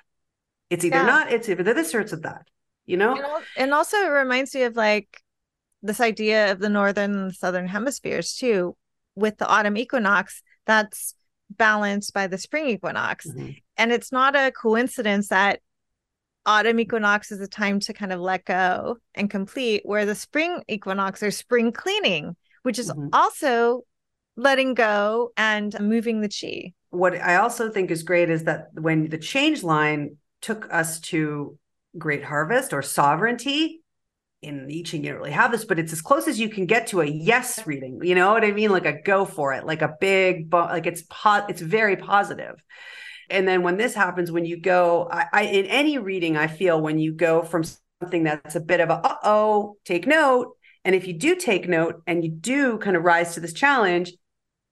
It's 0.70 0.86
either 0.86 0.98
yeah. 0.98 1.06
not 1.06 1.32
it's 1.32 1.50
either 1.50 1.64
this 1.64 1.96
or 1.96 2.02
it's 2.02 2.12
that 2.12 2.48
you 2.86 2.98
know? 2.98 3.42
And 3.58 3.74
also 3.74 3.98
it 3.98 4.10
reminds 4.10 4.54
me 4.54 4.64
of 4.64 4.76
like 4.76 5.22
this 5.82 6.00
idea 6.00 6.52
of 6.52 6.60
the 6.60 6.70
northern 6.70 7.16
and 7.16 7.34
southern 7.34 7.68
hemispheres 7.68 8.36
too. 8.36 8.76
With 9.16 9.38
the 9.38 9.48
autumn 9.48 9.78
equinox 9.78 10.42
that's 10.66 11.16
balanced 11.50 12.14
by 12.14 12.28
the 12.28 12.38
spring 12.38 12.68
equinox. 12.68 13.28
Mm-hmm. 13.28 13.50
and 13.78 13.92
it's 13.92 14.12
not 14.12 14.36
a 14.36 14.52
coincidence 14.52 15.30
that 15.30 15.60
autumn 16.46 16.80
equinox 16.80 17.32
is 17.32 17.40
a 17.40 17.48
time 17.48 17.80
to 17.82 17.94
kind 17.94 18.12
of 18.12 18.20
let 18.20 18.46
go 18.46 18.98
and 19.16 19.30
complete, 19.30 19.82
where 19.86 20.06
the 20.06 20.16
spring 20.16 20.64
equinox 20.68 21.22
or 21.24 21.32
spring 21.32 21.72
cleaning, 21.72 22.36
which 22.64 22.80
is 22.80 22.90
mm-hmm. 22.90 23.08
also 23.14 23.82
letting 24.36 24.74
go 24.74 25.32
and 25.38 25.80
moving 25.80 26.22
the 26.22 26.30
chi. 26.30 26.74
What 26.90 27.16
I 27.16 27.36
also 27.36 27.70
think 27.70 27.92
is 27.92 28.04
great 28.04 28.30
is 28.30 28.44
that 28.46 28.68
when 28.74 29.10
the 29.10 29.18
change 29.18 29.64
line 29.64 30.18
took 30.42 30.68
us 30.72 31.00
to 31.00 31.58
great 31.98 32.24
harvest 32.24 32.74
or 32.74 32.82
sovereignty, 32.82 33.82
in 34.42 34.66
the 34.66 34.82
Ching, 34.84 35.04
you 35.04 35.12
don't 35.12 35.20
really 35.20 35.32
have 35.32 35.52
this, 35.52 35.66
but 35.66 35.78
it's 35.78 35.94
as 35.94 36.02
close 36.02 36.28
as 36.28 36.40
you 36.40 36.50
can 36.50 36.66
get 36.66 36.88
to 36.88 37.02
a 37.02 37.06
yes 37.06 37.66
reading. 37.68 38.00
You 38.02 38.16
know 38.16 38.32
what 38.32 38.44
I 38.44 38.52
mean? 38.52 38.72
Like 38.72 38.88
a 38.88 39.00
go 39.00 39.24
for 39.24 39.54
it, 39.54 39.66
like 39.66 39.84
a 39.84 39.96
big, 40.00 40.52
like 40.52 40.88
it's 40.88 41.04
po- 41.04 41.46
it's 41.48 41.62
very 41.62 41.96
positive 41.96 42.56
and 43.32 43.48
then 43.48 43.64
when 43.64 43.78
this 43.78 43.96
happens 43.96 44.32
when 44.32 44.46
you 44.46 44.60
go 44.60 45.08
I, 45.12 45.26
I, 45.34 45.42
in 45.44 45.66
any 45.66 45.98
reading 45.98 46.38
i 46.38 46.48
feel 46.48 46.82
when 46.82 47.00
you 47.00 47.14
go 47.14 47.42
from 47.42 47.64
something 48.02 48.24
that's 48.24 48.56
a 48.56 48.60
bit 48.60 48.80
of 48.80 48.90
a 48.90 48.94
uh-oh 48.94 49.78
take 49.86 50.08
note. 50.08 50.56
And 50.84 50.96
if 50.96 51.08
you 51.08 51.14
do 51.14 51.36
take 51.36 51.70
note 51.70 52.02
and 52.08 52.24
you 52.24 52.32
do 52.32 52.80
kind 52.80 52.98
of 52.98 53.04
rise 53.04 53.36
to 53.36 53.40
this 53.40 53.54
challenge 53.54 54.12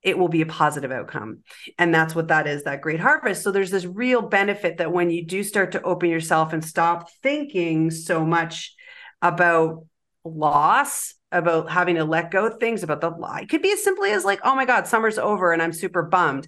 it 0.02 0.18
will 0.18 0.30
be 0.30 0.40
a 0.40 0.46
positive 0.46 0.94
outcome. 0.94 1.40
And 1.78 1.94
that's 1.94 2.16
what 2.16 2.30
that 2.30 2.48
is 2.48 2.64
that 2.64 2.80
great 2.80 3.02
harvest. 3.02 3.44
So 3.44 3.52
there's 3.52 3.70
this 3.70 3.84
real 3.86 4.22
benefit 4.22 4.78
that 4.78 4.94
when 4.94 5.10
you 5.10 5.26
do 5.26 5.44
start 5.44 5.74
to 5.74 5.82
open 5.82 6.10
yourself 6.10 6.54
and 6.54 6.64
stop 6.64 7.10
thinking 7.22 7.92
so 7.92 8.26
much 8.26 8.74
about 9.22 9.86
loss 10.24 11.16
about 11.34 11.70
having 11.70 11.96
to 11.96 12.06
let 12.06 12.32
go 12.32 12.50
things 12.50 12.82
about 12.82 13.02
the 13.02 13.10
lie 13.10 13.42
it 13.42 13.50
could 13.50 13.62
be 13.62 13.72
as 13.72 13.84
simply 13.84 14.12
as 14.12 14.26
like 14.26 14.40
oh 14.44 14.54
my 14.54 14.66
god 14.66 14.86
summer's 14.86 15.18
over 15.18 15.54
and 15.54 15.62
i'm 15.62 15.72
super 15.72 16.04
bummed 16.04 16.48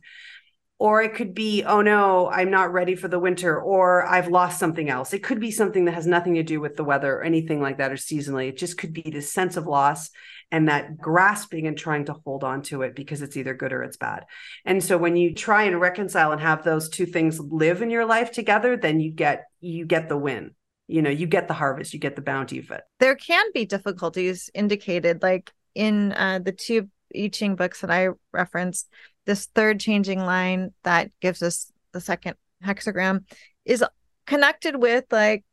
or 0.81 1.03
it 1.03 1.13
could 1.13 1.35
be 1.35 1.63
oh 1.63 1.83
no 1.83 2.27
i'm 2.31 2.49
not 2.49 2.73
ready 2.73 2.95
for 2.95 3.07
the 3.07 3.19
winter 3.19 3.61
or 3.61 4.03
i've 4.07 4.29
lost 4.29 4.57
something 4.57 4.89
else. 4.89 5.13
It 5.13 5.21
could 5.21 5.39
be 5.39 5.51
something 5.51 5.85
that 5.85 5.93
has 5.93 6.07
nothing 6.07 6.33
to 6.35 6.43
do 6.43 6.59
with 6.59 6.75
the 6.75 6.83
weather 6.83 7.13
or 7.13 7.23
anything 7.23 7.61
like 7.61 7.77
that 7.77 7.91
or 7.91 7.95
seasonally. 7.95 8.49
It 8.49 8.57
just 8.57 8.79
could 8.79 8.91
be 8.91 9.03
this 9.03 9.31
sense 9.31 9.57
of 9.57 9.67
loss 9.67 10.09
and 10.51 10.67
that 10.69 10.97
grasping 10.97 11.67
and 11.67 11.77
trying 11.77 12.05
to 12.05 12.15
hold 12.25 12.43
on 12.43 12.63
to 12.63 12.81
it 12.81 12.95
because 12.95 13.21
it's 13.21 13.37
either 13.37 13.53
good 13.53 13.73
or 13.73 13.83
it's 13.83 13.97
bad. 13.97 14.25
And 14.65 14.83
so 14.83 14.97
when 14.97 15.15
you 15.15 15.35
try 15.35 15.63
and 15.63 15.79
reconcile 15.79 16.31
and 16.31 16.41
have 16.41 16.63
those 16.63 16.89
two 16.89 17.05
things 17.05 17.39
live 17.39 17.83
in 17.83 17.91
your 17.91 18.05
life 18.05 18.31
together 18.31 18.75
then 18.75 18.99
you 18.99 19.11
get 19.11 19.45
you 19.59 19.85
get 19.85 20.09
the 20.09 20.17
win. 20.17 20.55
You 20.87 21.03
know 21.03 21.11
you 21.11 21.27
get 21.27 21.47
the 21.47 21.53
harvest 21.53 21.93
you 21.93 21.99
get 21.99 22.15
the 22.15 22.23
bounty 22.23 22.57
of 22.57 22.71
it. 22.71 22.81
There 22.99 23.15
can 23.15 23.45
be 23.53 23.65
difficulties 23.65 24.49
indicated 24.55 25.21
like 25.21 25.51
in 25.75 26.11
uh, 26.13 26.39
the 26.39 26.51
two 26.51 26.89
I 27.15 27.29
Ching 27.31 27.55
books 27.55 27.81
that 27.81 27.91
i 27.91 28.07
referenced 28.31 28.89
this 29.25 29.47
third 29.53 29.79
changing 29.79 30.19
line 30.19 30.71
that 30.83 31.11
gives 31.19 31.41
us 31.41 31.71
the 31.91 32.01
second 32.01 32.35
hexagram 32.63 33.23
is 33.65 33.83
connected 34.25 34.75
with 34.75 35.05
like 35.11 35.43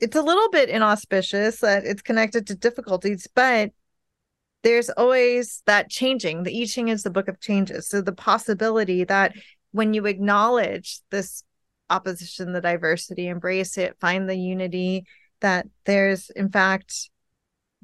it's 0.00 0.16
a 0.16 0.22
little 0.22 0.50
bit 0.50 0.68
inauspicious 0.68 1.60
that 1.60 1.84
it's 1.84 2.02
connected 2.02 2.46
to 2.46 2.54
difficulties 2.54 3.26
but 3.34 3.70
there's 4.64 4.88
always 4.90 5.62
that 5.66 5.90
changing. 5.90 6.42
The 6.42 6.62
I 6.62 6.64
Ching 6.64 6.88
is 6.88 7.02
the 7.02 7.10
book 7.10 7.28
of 7.28 7.38
changes. 7.38 7.86
So 7.86 8.00
the 8.00 8.12
possibility 8.12 9.04
that 9.04 9.34
when 9.70 9.94
you 9.94 10.06
acknowledge 10.06 11.00
this 11.10 11.44
opposition 11.90 12.52
the 12.52 12.62
diversity 12.62 13.28
embrace 13.28 13.76
it 13.76 13.94
find 14.00 14.26
the 14.26 14.34
unity 14.34 15.04
that 15.40 15.66
there's 15.84 16.30
in 16.30 16.48
fact 16.48 17.10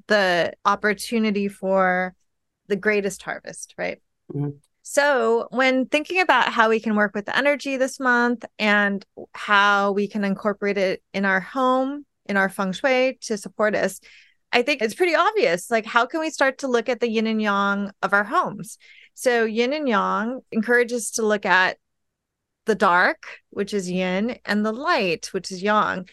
the 0.06 0.54
opportunity 0.64 1.48
for 1.48 2.14
the 2.68 2.76
greatest 2.76 3.22
harvest 3.22 3.74
right? 3.76 4.00
Mm-hmm. 4.32 4.56
So, 4.92 5.46
when 5.52 5.86
thinking 5.86 6.20
about 6.20 6.52
how 6.52 6.68
we 6.68 6.80
can 6.80 6.96
work 6.96 7.14
with 7.14 7.28
energy 7.28 7.76
this 7.76 8.00
month 8.00 8.44
and 8.58 9.06
how 9.34 9.92
we 9.92 10.08
can 10.08 10.24
incorporate 10.24 10.78
it 10.78 11.00
in 11.14 11.24
our 11.24 11.38
home, 11.38 12.04
in 12.26 12.36
our 12.36 12.48
feng 12.48 12.72
shui 12.72 13.16
to 13.20 13.38
support 13.38 13.76
us, 13.76 14.00
I 14.50 14.62
think 14.62 14.82
it's 14.82 14.96
pretty 14.96 15.14
obvious. 15.14 15.70
Like, 15.70 15.86
how 15.86 16.06
can 16.06 16.18
we 16.18 16.28
start 16.28 16.58
to 16.58 16.66
look 16.66 16.88
at 16.88 16.98
the 16.98 17.08
yin 17.08 17.28
and 17.28 17.40
yang 17.40 17.92
of 18.02 18.12
our 18.12 18.24
homes? 18.24 18.78
So, 19.14 19.44
yin 19.44 19.72
and 19.72 19.88
yang 19.88 20.40
encourages 20.50 21.12
to 21.12 21.22
look 21.24 21.46
at 21.46 21.78
the 22.66 22.74
dark, 22.74 23.22
which 23.50 23.72
is 23.72 23.88
yin, 23.88 24.40
and 24.44 24.66
the 24.66 24.72
light, 24.72 25.26
which 25.32 25.52
is 25.52 25.62
yang, 25.62 26.08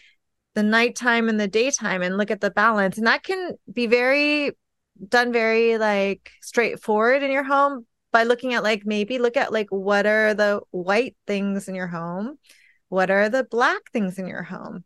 the 0.54 0.62
nighttime 0.62 1.28
and 1.28 1.40
the 1.40 1.48
daytime, 1.48 2.00
and 2.00 2.16
look 2.16 2.30
at 2.30 2.40
the 2.40 2.52
balance. 2.52 2.96
And 2.96 3.08
that 3.08 3.24
can 3.24 3.54
be 3.72 3.88
very 3.88 4.52
done 5.08 5.32
very 5.32 5.78
like 5.78 6.30
straightforward 6.42 7.24
in 7.24 7.32
your 7.32 7.44
home 7.44 7.86
by 8.12 8.24
looking 8.24 8.54
at 8.54 8.62
like 8.62 8.86
maybe 8.86 9.18
look 9.18 9.36
at 9.36 9.52
like 9.52 9.68
what 9.70 10.06
are 10.06 10.34
the 10.34 10.60
white 10.70 11.16
things 11.26 11.68
in 11.68 11.74
your 11.74 11.86
home? 11.86 12.38
What 12.88 13.10
are 13.10 13.28
the 13.28 13.44
black 13.44 13.90
things 13.92 14.18
in 14.18 14.26
your 14.26 14.42
home? 14.42 14.84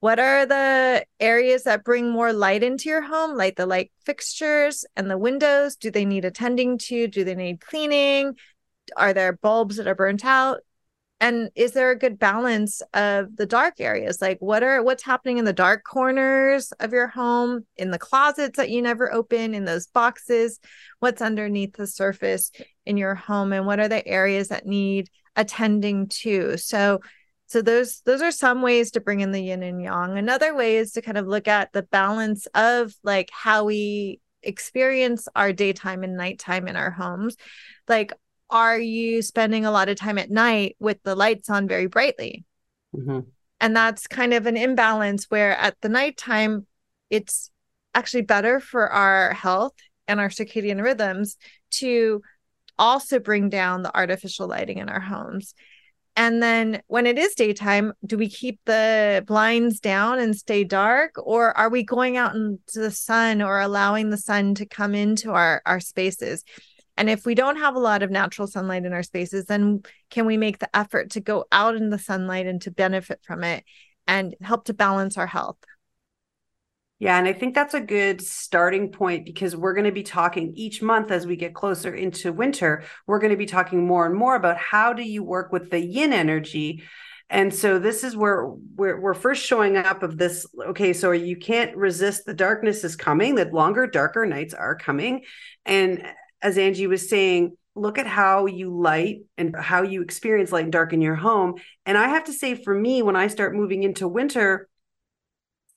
What 0.00 0.20
are 0.20 0.46
the 0.46 1.04
areas 1.18 1.64
that 1.64 1.84
bring 1.84 2.10
more 2.10 2.32
light 2.32 2.62
into 2.62 2.88
your 2.88 3.02
home, 3.02 3.36
like 3.36 3.56
the 3.56 3.66
light 3.66 3.90
fixtures 4.04 4.84
and 4.94 5.10
the 5.10 5.18
windows? 5.18 5.74
Do 5.76 5.90
they 5.90 6.04
need 6.04 6.24
attending 6.24 6.78
to? 6.78 7.08
Do 7.08 7.24
they 7.24 7.34
need 7.34 7.60
cleaning? 7.60 8.36
Are 8.96 9.12
there 9.12 9.32
bulbs 9.32 9.76
that 9.76 9.88
are 9.88 9.96
burnt 9.96 10.24
out? 10.24 10.60
And 11.20 11.50
is 11.56 11.72
there 11.72 11.90
a 11.90 11.98
good 11.98 12.18
balance 12.18 12.80
of 12.94 13.36
the 13.36 13.46
dark 13.46 13.80
areas? 13.80 14.22
Like 14.22 14.38
what 14.40 14.62
are 14.62 14.82
what's 14.82 15.02
happening 15.02 15.38
in 15.38 15.44
the 15.44 15.52
dark 15.52 15.82
corners 15.84 16.72
of 16.78 16.92
your 16.92 17.08
home 17.08 17.66
in 17.76 17.90
the 17.90 17.98
closets 17.98 18.56
that 18.56 18.70
you 18.70 18.82
never 18.82 19.12
open 19.12 19.54
in 19.54 19.64
those 19.64 19.88
boxes? 19.88 20.60
What's 21.00 21.20
underneath 21.20 21.74
the 21.74 21.88
surface 21.88 22.52
in 22.86 22.96
your 22.96 23.16
home 23.16 23.52
and 23.52 23.66
what 23.66 23.80
are 23.80 23.88
the 23.88 24.06
areas 24.06 24.48
that 24.48 24.66
need 24.66 25.08
attending 25.34 26.08
to? 26.08 26.56
So 26.56 27.00
so 27.46 27.62
those 27.62 28.02
those 28.02 28.22
are 28.22 28.30
some 28.30 28.62
ways 28.62 28.92
to 28.92 29.00
bring 29.00 29.20
in 29.20 29.32
the 29.32 29.42
yin 29.42 29.62
and 29.62 29.82
yang. 29.82 30.18
Another 30.18 30.54
way 30.54 30.76
is 30.76 30.92
to 30.92 31.02
kind 31.02 31.18
of 31.18 31.26
look 31.26 31.48
at 31.48 31.72
the 31.72 31.82
balance 31.82 32.46
of 32.54 32.92
like 33.02 33.30
how 33.32 33.64
we 33.64 34.20
experience 34.42 35.26
our 35.34 35.52
daytime 35.52 36.04
and 36.04 36.16
nighttime 36.16 36.68
in 36.68 36.76
our 36.76 36.90
homes. 36.90 37.36
Like 37.88 38.12
are 38.50 38.78
you 38.78 39.22
spending 39.22 39.64
a 39.64 39.70
lot 39.70 39.88
of 39.88 39.96
time 39.96 40.18
at 40.18 40.30
night 40.30 40.76
with 40.78 41.02
the 41.02 41.14
lights 41.14 41.50
on 41.50 41.68
very 41.68 41.86
brightly? 41.86 42.44
Mm-hmm. 42.96 43.20
And 43.60 43.76
that's 43.76 44.06
kind 44.06 44.32
of 44.32 44.46
an 44.46 44.56
imbalance 44.56 45.26
where 45.28 45.56
at 45.56 45.76
the 45.80 45.88
nighttime, 45.88 46.66
it's 47.10 47.50
actually 47.94 48.22
better 48.22 48.60
for 48.60 48.88
our 48.88 49.32
health 49.32 49.74
and 50.06 50.20
our 50.20 50.28
circadian 50.28 50.82
rhythms 50.82 51.36
to 51.70 52.22
also 52.78 53.18
bring 53.18 53.48
down 53.48 53.82
the 53.82 53.94
artificial 53.96 54.46
lighting 54.46 54.78
in 54.78 54.88
our 54.88 55.00
homes. 55.00 55.54
And 56.16 56.42
then 56.42 56.82
when 56.88 57.06
it 57.06 57.16
is 57.16 57.34
daytime, 57.34 57.92
do 58.04 58.18
we 58.18 58.28
keep 58.28 58.58
the 58.64 59.22
blinds 59.26 59.78
down 59.78 60.18
and 60.18 60.34
stay 60.34 60.64
dark? 60.64 61.14
Or 61.16 61.56
are 61.56 61.68
we 61.68 61.84
going 61.84 62.16
out 62.16 62.34
into 62.34 62.80
the 62.80 62.90
sun 62.90 63.40
or 63.40 63.60
allowing 63.60 64.10
the 64.10 64.16
sun 64.16 64.56
to 64.56 64.66
come 64.66 64.96
into 64.96 65.30
our, 65.30 65.62
our 65.64 65.78
spaces? 65.78 66.42
And 66.98 67.08
if 67.08 67.24
we 67.24 67.36
don't 67.36 67.56
have 67.56 67.76
a 67.76 67.78
lot 67.80 68.02
of 68.02 68.10
natural 68.10 68.48
sunlight 68.48 68.84
in 68.84 68.92
our 68.92 69.04
spaces, 69.04 69.44
then 69.44 69.82
can 70.10 70.26
we 70.26 70.36
make 70.36 70.58
the 70.58 70.76
effort 70.76 71.12
to 71.12 71.20
go 71.20 71.44
out 71.52 71.76
in 71.76 71.90
the 71.90 71.98
sunlight 71.98 72.46
and 72.46 72.60
to 72.62 72.72
benefit 72.72 73.20
from 73.22 73.44
it 73.44 73.64
and 74.08 74.34
help 74.42 74.64
to 74.64 74.74
balance 74.74 75.16
our 75.16 75.28
health? 75.28 75.58
Yeah, 76.98 77.16
and 77.16 77.28
I 77.28 77.32
think 77.32 77.54
that's 77.54 77.74
a 77.74 77.80
good 77.80 78.20
starting 78.20 78.90
point 78.90 79.24
because 79.24 79.54
we're 79.54 79.74
going 79.74 79.84
to 79.84 79.92
be 79.92 80.02
talking 80.02 80.52
each 80.56 80.82
month 80.82 81.12
as 81.12 81.24
we 81.24 81.36
get 81.36 81.54
closer 81.54 81.94
into 81.94 82.32
winter. 82.32 82.82
We're 83.06 83.20
going 83.20 83.30
to 83.30 83.36
be 83.36 83.46
talking 83.46 83.86
more 83.86 84.04
and 84.04 84.16
more 84.16 84.34
about 84.34 84.56
how 84.56 84.92
do 84.92 85.04
you 85.04 85.22
work 85.22 85.52
with 85.52 85.70
the 85.70 85.78
yin 85.78 86.12
energy. 86.12 86.82
And 87.30 87.54
so 87.54 87.78
this 87.78 88.02
is 88.02 88.16
where 88.16 88.48
we're, 88.74 89.00
we're 89.00 89.14
first 89.14 89.46
showing 89.46 89.76
up 89.76 90.02
of 90.02 90.18
this. 90.18 90.44
Okay, 90.70 90.92
so 90.92 91.12
you 91.12 91.36
can't 91.36 91.76
resist 91.76 92.26
the 92.26 92.34
darkness 92.34 92.82
is 92.82 92.96
coming, 92.96 93.36
that 93.36 93.54
longer, 93.54 93.86
darker 93.86 94.26
nights 94.26 94.52
are 94.52 94.74
coming. 94.74 95.22
And 95.64 96.04
as 96.42 96.56
Anjie 96.56 96.88
was 96.88 97.08
saying, 97.08 97.56
look 97.74 97.98
at 97.98 98.06
how 98.06 98.46
you 98.46 98.76
light 98.76 99.22
and 99.36 99.54
how 99.56 99.82
you 99.82 100.02
experience 100.02 100.52
light 100.52 100.64
and 100.64 100.72
dark 100.72 100.92
in 100.92 101.00
your 101.00 101.14
home. 101.14 101.54
And 101.86 101.96
I 101.96 102.08
have 102.08 102.24
to 102.24 102.32
say, 102.32 102.54
for 102.54 102.74
me, 102.74 103.02
when 103.02 103.16
I 103.16 103.28
start 103.28 103.54
moving 103.54 103.82
into 103.82 104.08
winter, 104.08 104.68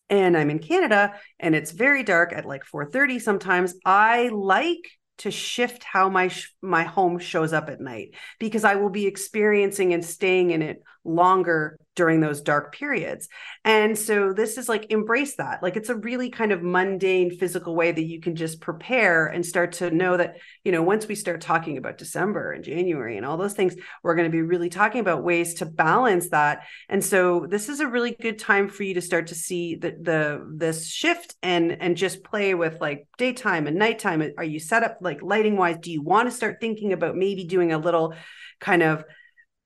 and 0.10 0.36
I'm 0.36 0.50
in 0.50 0.60
Canada 0.60 1.14
and 1.40 1.56
it's 1.56 1.72
very 1.72 2.04
dark 2.04 2.34
at 2.34 2.46
like 2.46 2.66
4:30 2.66 3.18
sometimes 3.22 3.74
I 3.86 4.28
like 4.28 4.86
to 5.20 5.32
shift 5.32 5.84
how 5.84 6.10
my 6.10 6.28
sh- 6.28 6.54
my 6.62 6.84
home 6.84 7.18
shows 7.18 7.54
up 7.54 7.70
at 7.70 7.80
night 7.80 8.16
because 8.38 8.64
I 8.64 8.76
will 8.76 8.90
be 8.90 9.08
experiencing 9.08 9.94
and 9.94 10.04
staying 10.04 10.52
in 10.52 10.62
it 10.62 10.84
longer 11.04 11.78
during 11.96 12.22
those 12.22 12.42
dark 12.42 12.74
periods. 12.74 13.28
And 13.66 13.98
so 13.98 14.32
this 14.32 14.58
is 14.58 14.70
like 14.70 14.92
embrace 14.92 15.36
that. 15.36 15.62
Like 15.62 15.76
it's 15.76 15.90
a 15.90 15.96
really 15.96 16.30
kind 16.30 16.52
of 16.52 16.64
mundane 16.64 17.38
physical 17.38 17.76
way 17.76 17.92
that 17.92 18.06
you 18.06 18.22
can 18.22 18.36
just 18.36 18.62
prepare 18.62 19.28
and 19.28 19.46
start 19.46 19.74
to 19.74 19.92
know 19.92 20.16
that, 20.16 20.38
you 20.64 20.72
know, 20.72 20.84
once 20.84 21.08
we 21.08 21.16
start 21.16 21.42
talking 21.42 21.78
about 21.78 21.98
December 21.98 22.54
and 22.54 22.64
January 22.64 23.18
and 23.18 23.26
all 23.26 23.36
those 23.36 23.54
things, 23.54 23.76
we're 24.04 24.16
going 24.16 24.30
to 24.30 24.36
be 24.36 24.42
really 24.42 24.70
talking 24.70 25.02
about 25.02 25.24
ways 25.24 25.56
to 25.56 25.66
balance 25.66 26.30
that. 26.30 26.62
And 26.88 27.04
so 27.04 27.46
this 27.50 27.68
is 27.68 27.82
a 27.82 27.88
really 27.88 28.16
good 28.22 28.40
time 28.40 28.70
for 28.70 28.84
you 28.84 28.94
to 28.94 29.02
start 29.02 29.28
to 29.28 29.36
see 29.36 29.76
the 29.76 29.92
the 30.02 30.48
this 30.56 30.88
shift 30.88 31.36
and 31.44 31.74
and 31.82 31.98
just 31.98 32.24
play 32.24 32.54
with 32.54 32.80
like 32.80 33.08
daytime 33.18 33.68
and 33.68 33.78
nighttime. 33.78 34.24
Are 34.38 34.44
you 34.44 34.60
set 34.60 34.84
up 34.84 35.00
like 35.02 35.22
lighting 35.22 35.58
wise? 35.58 35.78
Do 35.82 35.92
you 35.92 36.02
want 36.02 36.30
to 36.30 36.36
start 36.36 36.58
thinking 36.62 36.94
about 36.94 37.18
maybe 37.18 37.44
doing 37.44 37.74
a 37.74 37.78
little 37.78 38.14
kind 38.60 38.82
of 38.82 39.04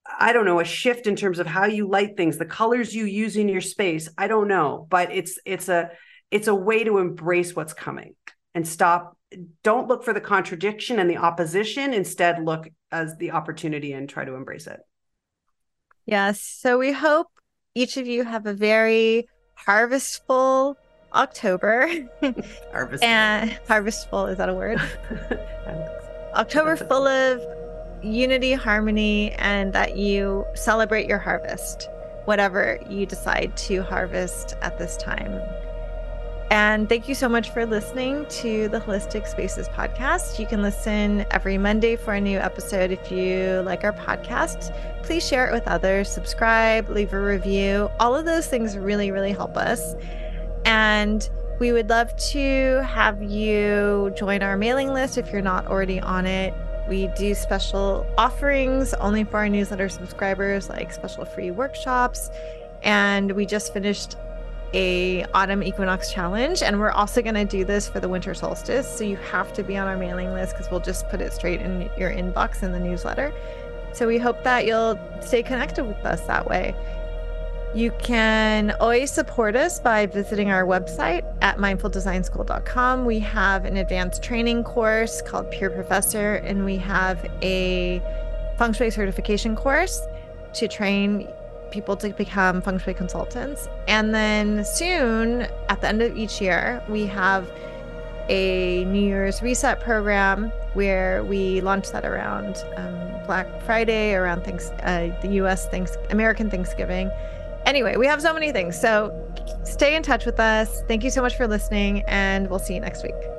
I 0.06 0.34
don't 0.34 0.46
know, 0.46 0.60
a 0.60 0.66
shift 0.66 1.08
in 1.08 1.16
terms 1.16 1.40
of 1.40 1.48
how 1.48 1.66
you 1.66 1.88
light 1.88 2.16
things, 2.16 2.38
the 2.38 2.46
colors 2.46 2.94
you 2.94 3.06
use 3.06 3.36
in 3.36 3.50
your 3.50 3.62
space. 3.62 4.08
I 4.18 4.28
don't 4.28 4.48
know, 4.48 4.88
but 4.90 5.12
it's 5.12 5.40
it's 5.46 5.68
a 5.68 5.92
it's 6.32 6.48
a 6.48 6.56
way 6.56 6.84
to 6.84 7.00
embrace 7.00 7.56
what's 7.56 7.74
coming 7.74 8.16
and 8.54 8.68
stop 8.68 9.18
don't 9.64 9.88
look 9.88 10.04
for 10.04 10.14
the 10.14 10.22
contradiction 10.22 11.00
and 11.00 11.10
the 11.10 11.18
opposition, 11.18 11.94
instead 11.94 12.44
look 12.44 12.68
as 12.92 13.18
the 13.18 13.32
opportunity 13.32 13.94
and 13.94 14.08
try 14.08 14.24
to 14.24 14.36
embrace 14.36 14.68
it. 14.68 14.80
Yes. 16.06 16.40
So 16.40 16.78
we 16.78 16.92
hope 16.92 17.28
each 17.74 17.98
of 17.98 18.08
you 18.08 18.24
have 18.24 18.46
a 18.46 18.54
very 18.54 19.28
harvestful 19.56 20.78
October. 21.14 21.90
harvestful. 22.72 23.10
and 23.10 23.60
harvestful, 23.68 24.28
is 24.28 24.38
that 24.38 24.50
a 24.50 24.54
word? 24.54 24.80
October 26.36 26.76
full 26.76 27.08
of 27.08 27.42
unity, 28.06 28.54
harmony, 28.54 29.32
and 29.34 29.74
that 29.74 29.98
you 29.98 30.46
celebrate 30.54 31.08
your 31.08 31.20
harvest, 31.20 31.90
whatever 32.26 32.80
you 32.90 33.06
decide 33.06 33.56
to 33.58 33.82
harvest 33.84 34.56
at 34.62 34.78
this 34.78 34.96
time. 34.98 35.42
And 36.52 36.88
thank 36.88 37.10
you 37.10 37.16
so 37.16 37.28
much 37.28 37.50
for 37.50 37.66
listening 37.66 38.28
to 38.28 38.68
the 38.70 38.80
Holistic 38.80 39.28
Spaces 39.28 39.68
podcast. 39.68 40.38
You 40.38 40.46
can 40.46 40.62
listen 40.62 41.26
every 41.32 41.58
Monday 41.58 41.96
for 41.96 42.14
a 42.14 42.22
new 42.22 42.38
episode. 42.38 42.92
If 42.92 43.12
you 43.12 43.64
like 43.66 43.84
our 43.84 43.94
podcast, 43.94 44.74
please 45.02 45.28
share 45.28 45.48
it 45.48 45.54
with 45.54 45.68
others, 45.68 46.08
subscribe, 46.08 46.88
leave 46.90 47.14
a 47.14 47.20
review. 47.20 47.90
All 48.00 48.16
of 48.16 48.26
those 48.26 48.46
things 48.46 48.78
really, 48.78 49.12
really 49.12 49.32
help 49.32 49.58
us. 49.58 49.96
And 50.66 51.28
we 51.60 51.72
would 51.72 51.90
love 51.90 52.16
to 52.32 52.84
have 52.86 53.24
you 53.24 54.14
join 54.16 54.44
our 54.44 54.56
mailing 54.56 54.94
list 54.94 55.18
if 55.18 55.32
you're 55.32 55.42
not 55.42 55.66
already 55.68 56.00
on 56.00 56.28
it. 56.28 56.54
We 56.88 57.08
do 57.18 57.34
special 57.34 58.06
offerings 58.18 58.94
only 58.96 59.24
for 59.24 59.38
our 59.38 59.50
newsletter 59.50 59.90
subscribers, 59.90 60.70
like 60.70 60.94
special 60.94 61.26
free 61.26 61.52
workshops. 61.52 62.30
And 62.84 63.32
we 63.32 63.46
just 63.46 63.74
finished 63.74 64.16
a 64.74 65.24
autumn 65.34 65.64
equinox 65.64 66.12
challenge. 66.12 66.62
And 66.62 66.80
we're 66.80 66.92
also 66.92 67.22
going 67.22 67.36
to 67.36 67.46
do 67.46 67.64
this 67.64 67.88
for 67.88 68.00
the 68.00 68.10
winter 68.10 68.34
solstice. 68.34 68.88
So 68.88 69.04
you 69.04 69.16
have 69.18 69.54
to 69.54 69.64
be 69.64 69.78
on 69.78 69.88
our 69.88 69.98
mailing 69.98 70.34
list 70.34 70.54
because 70.54 70.70
we'll 70.70 70.80
just 70.80 71.10
put 71.10 71.22
it 71.22 71.34
straight 71.34 71.62
in 71.62 71.90
your 71.98 72.12
inbox 72.12 72.62
in 72.62 72.72
the 72.72 72.80
newsletter. 72.80 73.34
So 73.94 74.08
we 74.08 74.18
hope 74.18 74.44
that 74.44 74.66
you'll 74.66 75.00
stay 75.22 75.42
connected 75.42 75.86
with 75.86 76.06
us 76.06 76.22
that 76.22 76.48
way 76.48 76.76
you 77.76 77.92
can 78.00 78.72
always 78.80 79.12
support 79.12 79.54
us 79.58 79.82
by 79.82 80.06
visiting 80.06 80.50
our 80.50 80.64
website 80.64 81.26
at 81.42 81.58
mindfuldesignschool.com. 81.58 83.04
We 83.04 83.20
have 83.20 83.66
an 83.66 83.76
advanced 83.76 84.24
training 84.24 84.64
course 84.64 85.22
called 85.22 85.52
Peer 85.52 85.70
Professor, 85.70 86.36
and 86.36 86.64
we 86.64 86.78
have 86.78 87.26
a 87.42 88.02
feng 88.58 88.72
shui 88.72 88.90
certification 88.90 89.58
course 89.58 90.02
to 90.54 90.70
train 90.70 91.28
people 91.70 91.98
to 91.98 92.10
become 92.12 92.62
feng 92.62 92.80
shui 92.80 92.94
consultants. 92.94 93.68
And 93.90 94.16
then 94.16 94.64
soon, 94.64 95.42
at 95.68 95.82
the 95.82 95.90
end 95.90 96.02
of 96.02 96.16
each 96.16 96.40
year, 96.40 96.82
we 96.88 97.06
have 97.08 97.52
a 98.30 98.86
New 98.86 99.06
Year's 99.06 99.42
reset 99.42 99.82
program 99.82 100.50
where 100.76 101.26
we 101.26 101.60
launch 101.60 101.92
that 101.92 102.06
around 102.06 102.64
um, 102.78 103.26
Black 103.26 103.48
Friday, 103.64 104.14
around 104.14 104.46
thanks, 104.46 104.70
uh, 104.84 105.14
the 105.22 105.34
U.S. 105.34 105.68
Thanks 105.68 105.98
American 106.10 106.50
Thanksgiving 106.50 107.12
Anyway, 107.66 107.98
we 107.98 108.06
have 108.08 108.22
so 108.22 108.34
many 108.34 108.52
things. 108.52 108.80
So 108.80 109.12
stay 109.64 109.96
in 109.96 110.04
touch 110.04 110.26
with 110.26 110.40
us. 110.40 110.82
Thank 110.88 111.04
you 111.04 111.10
so 111.10 111.22
much 111.22 111.36
for 111.36 111.48
listening, 111.48 112.04
and 112.08 112.50
we'll 112.50 112.60
see 112.60 112.76
you 112.76 112.82
next 112.82 113.04
week. 113.04 113.35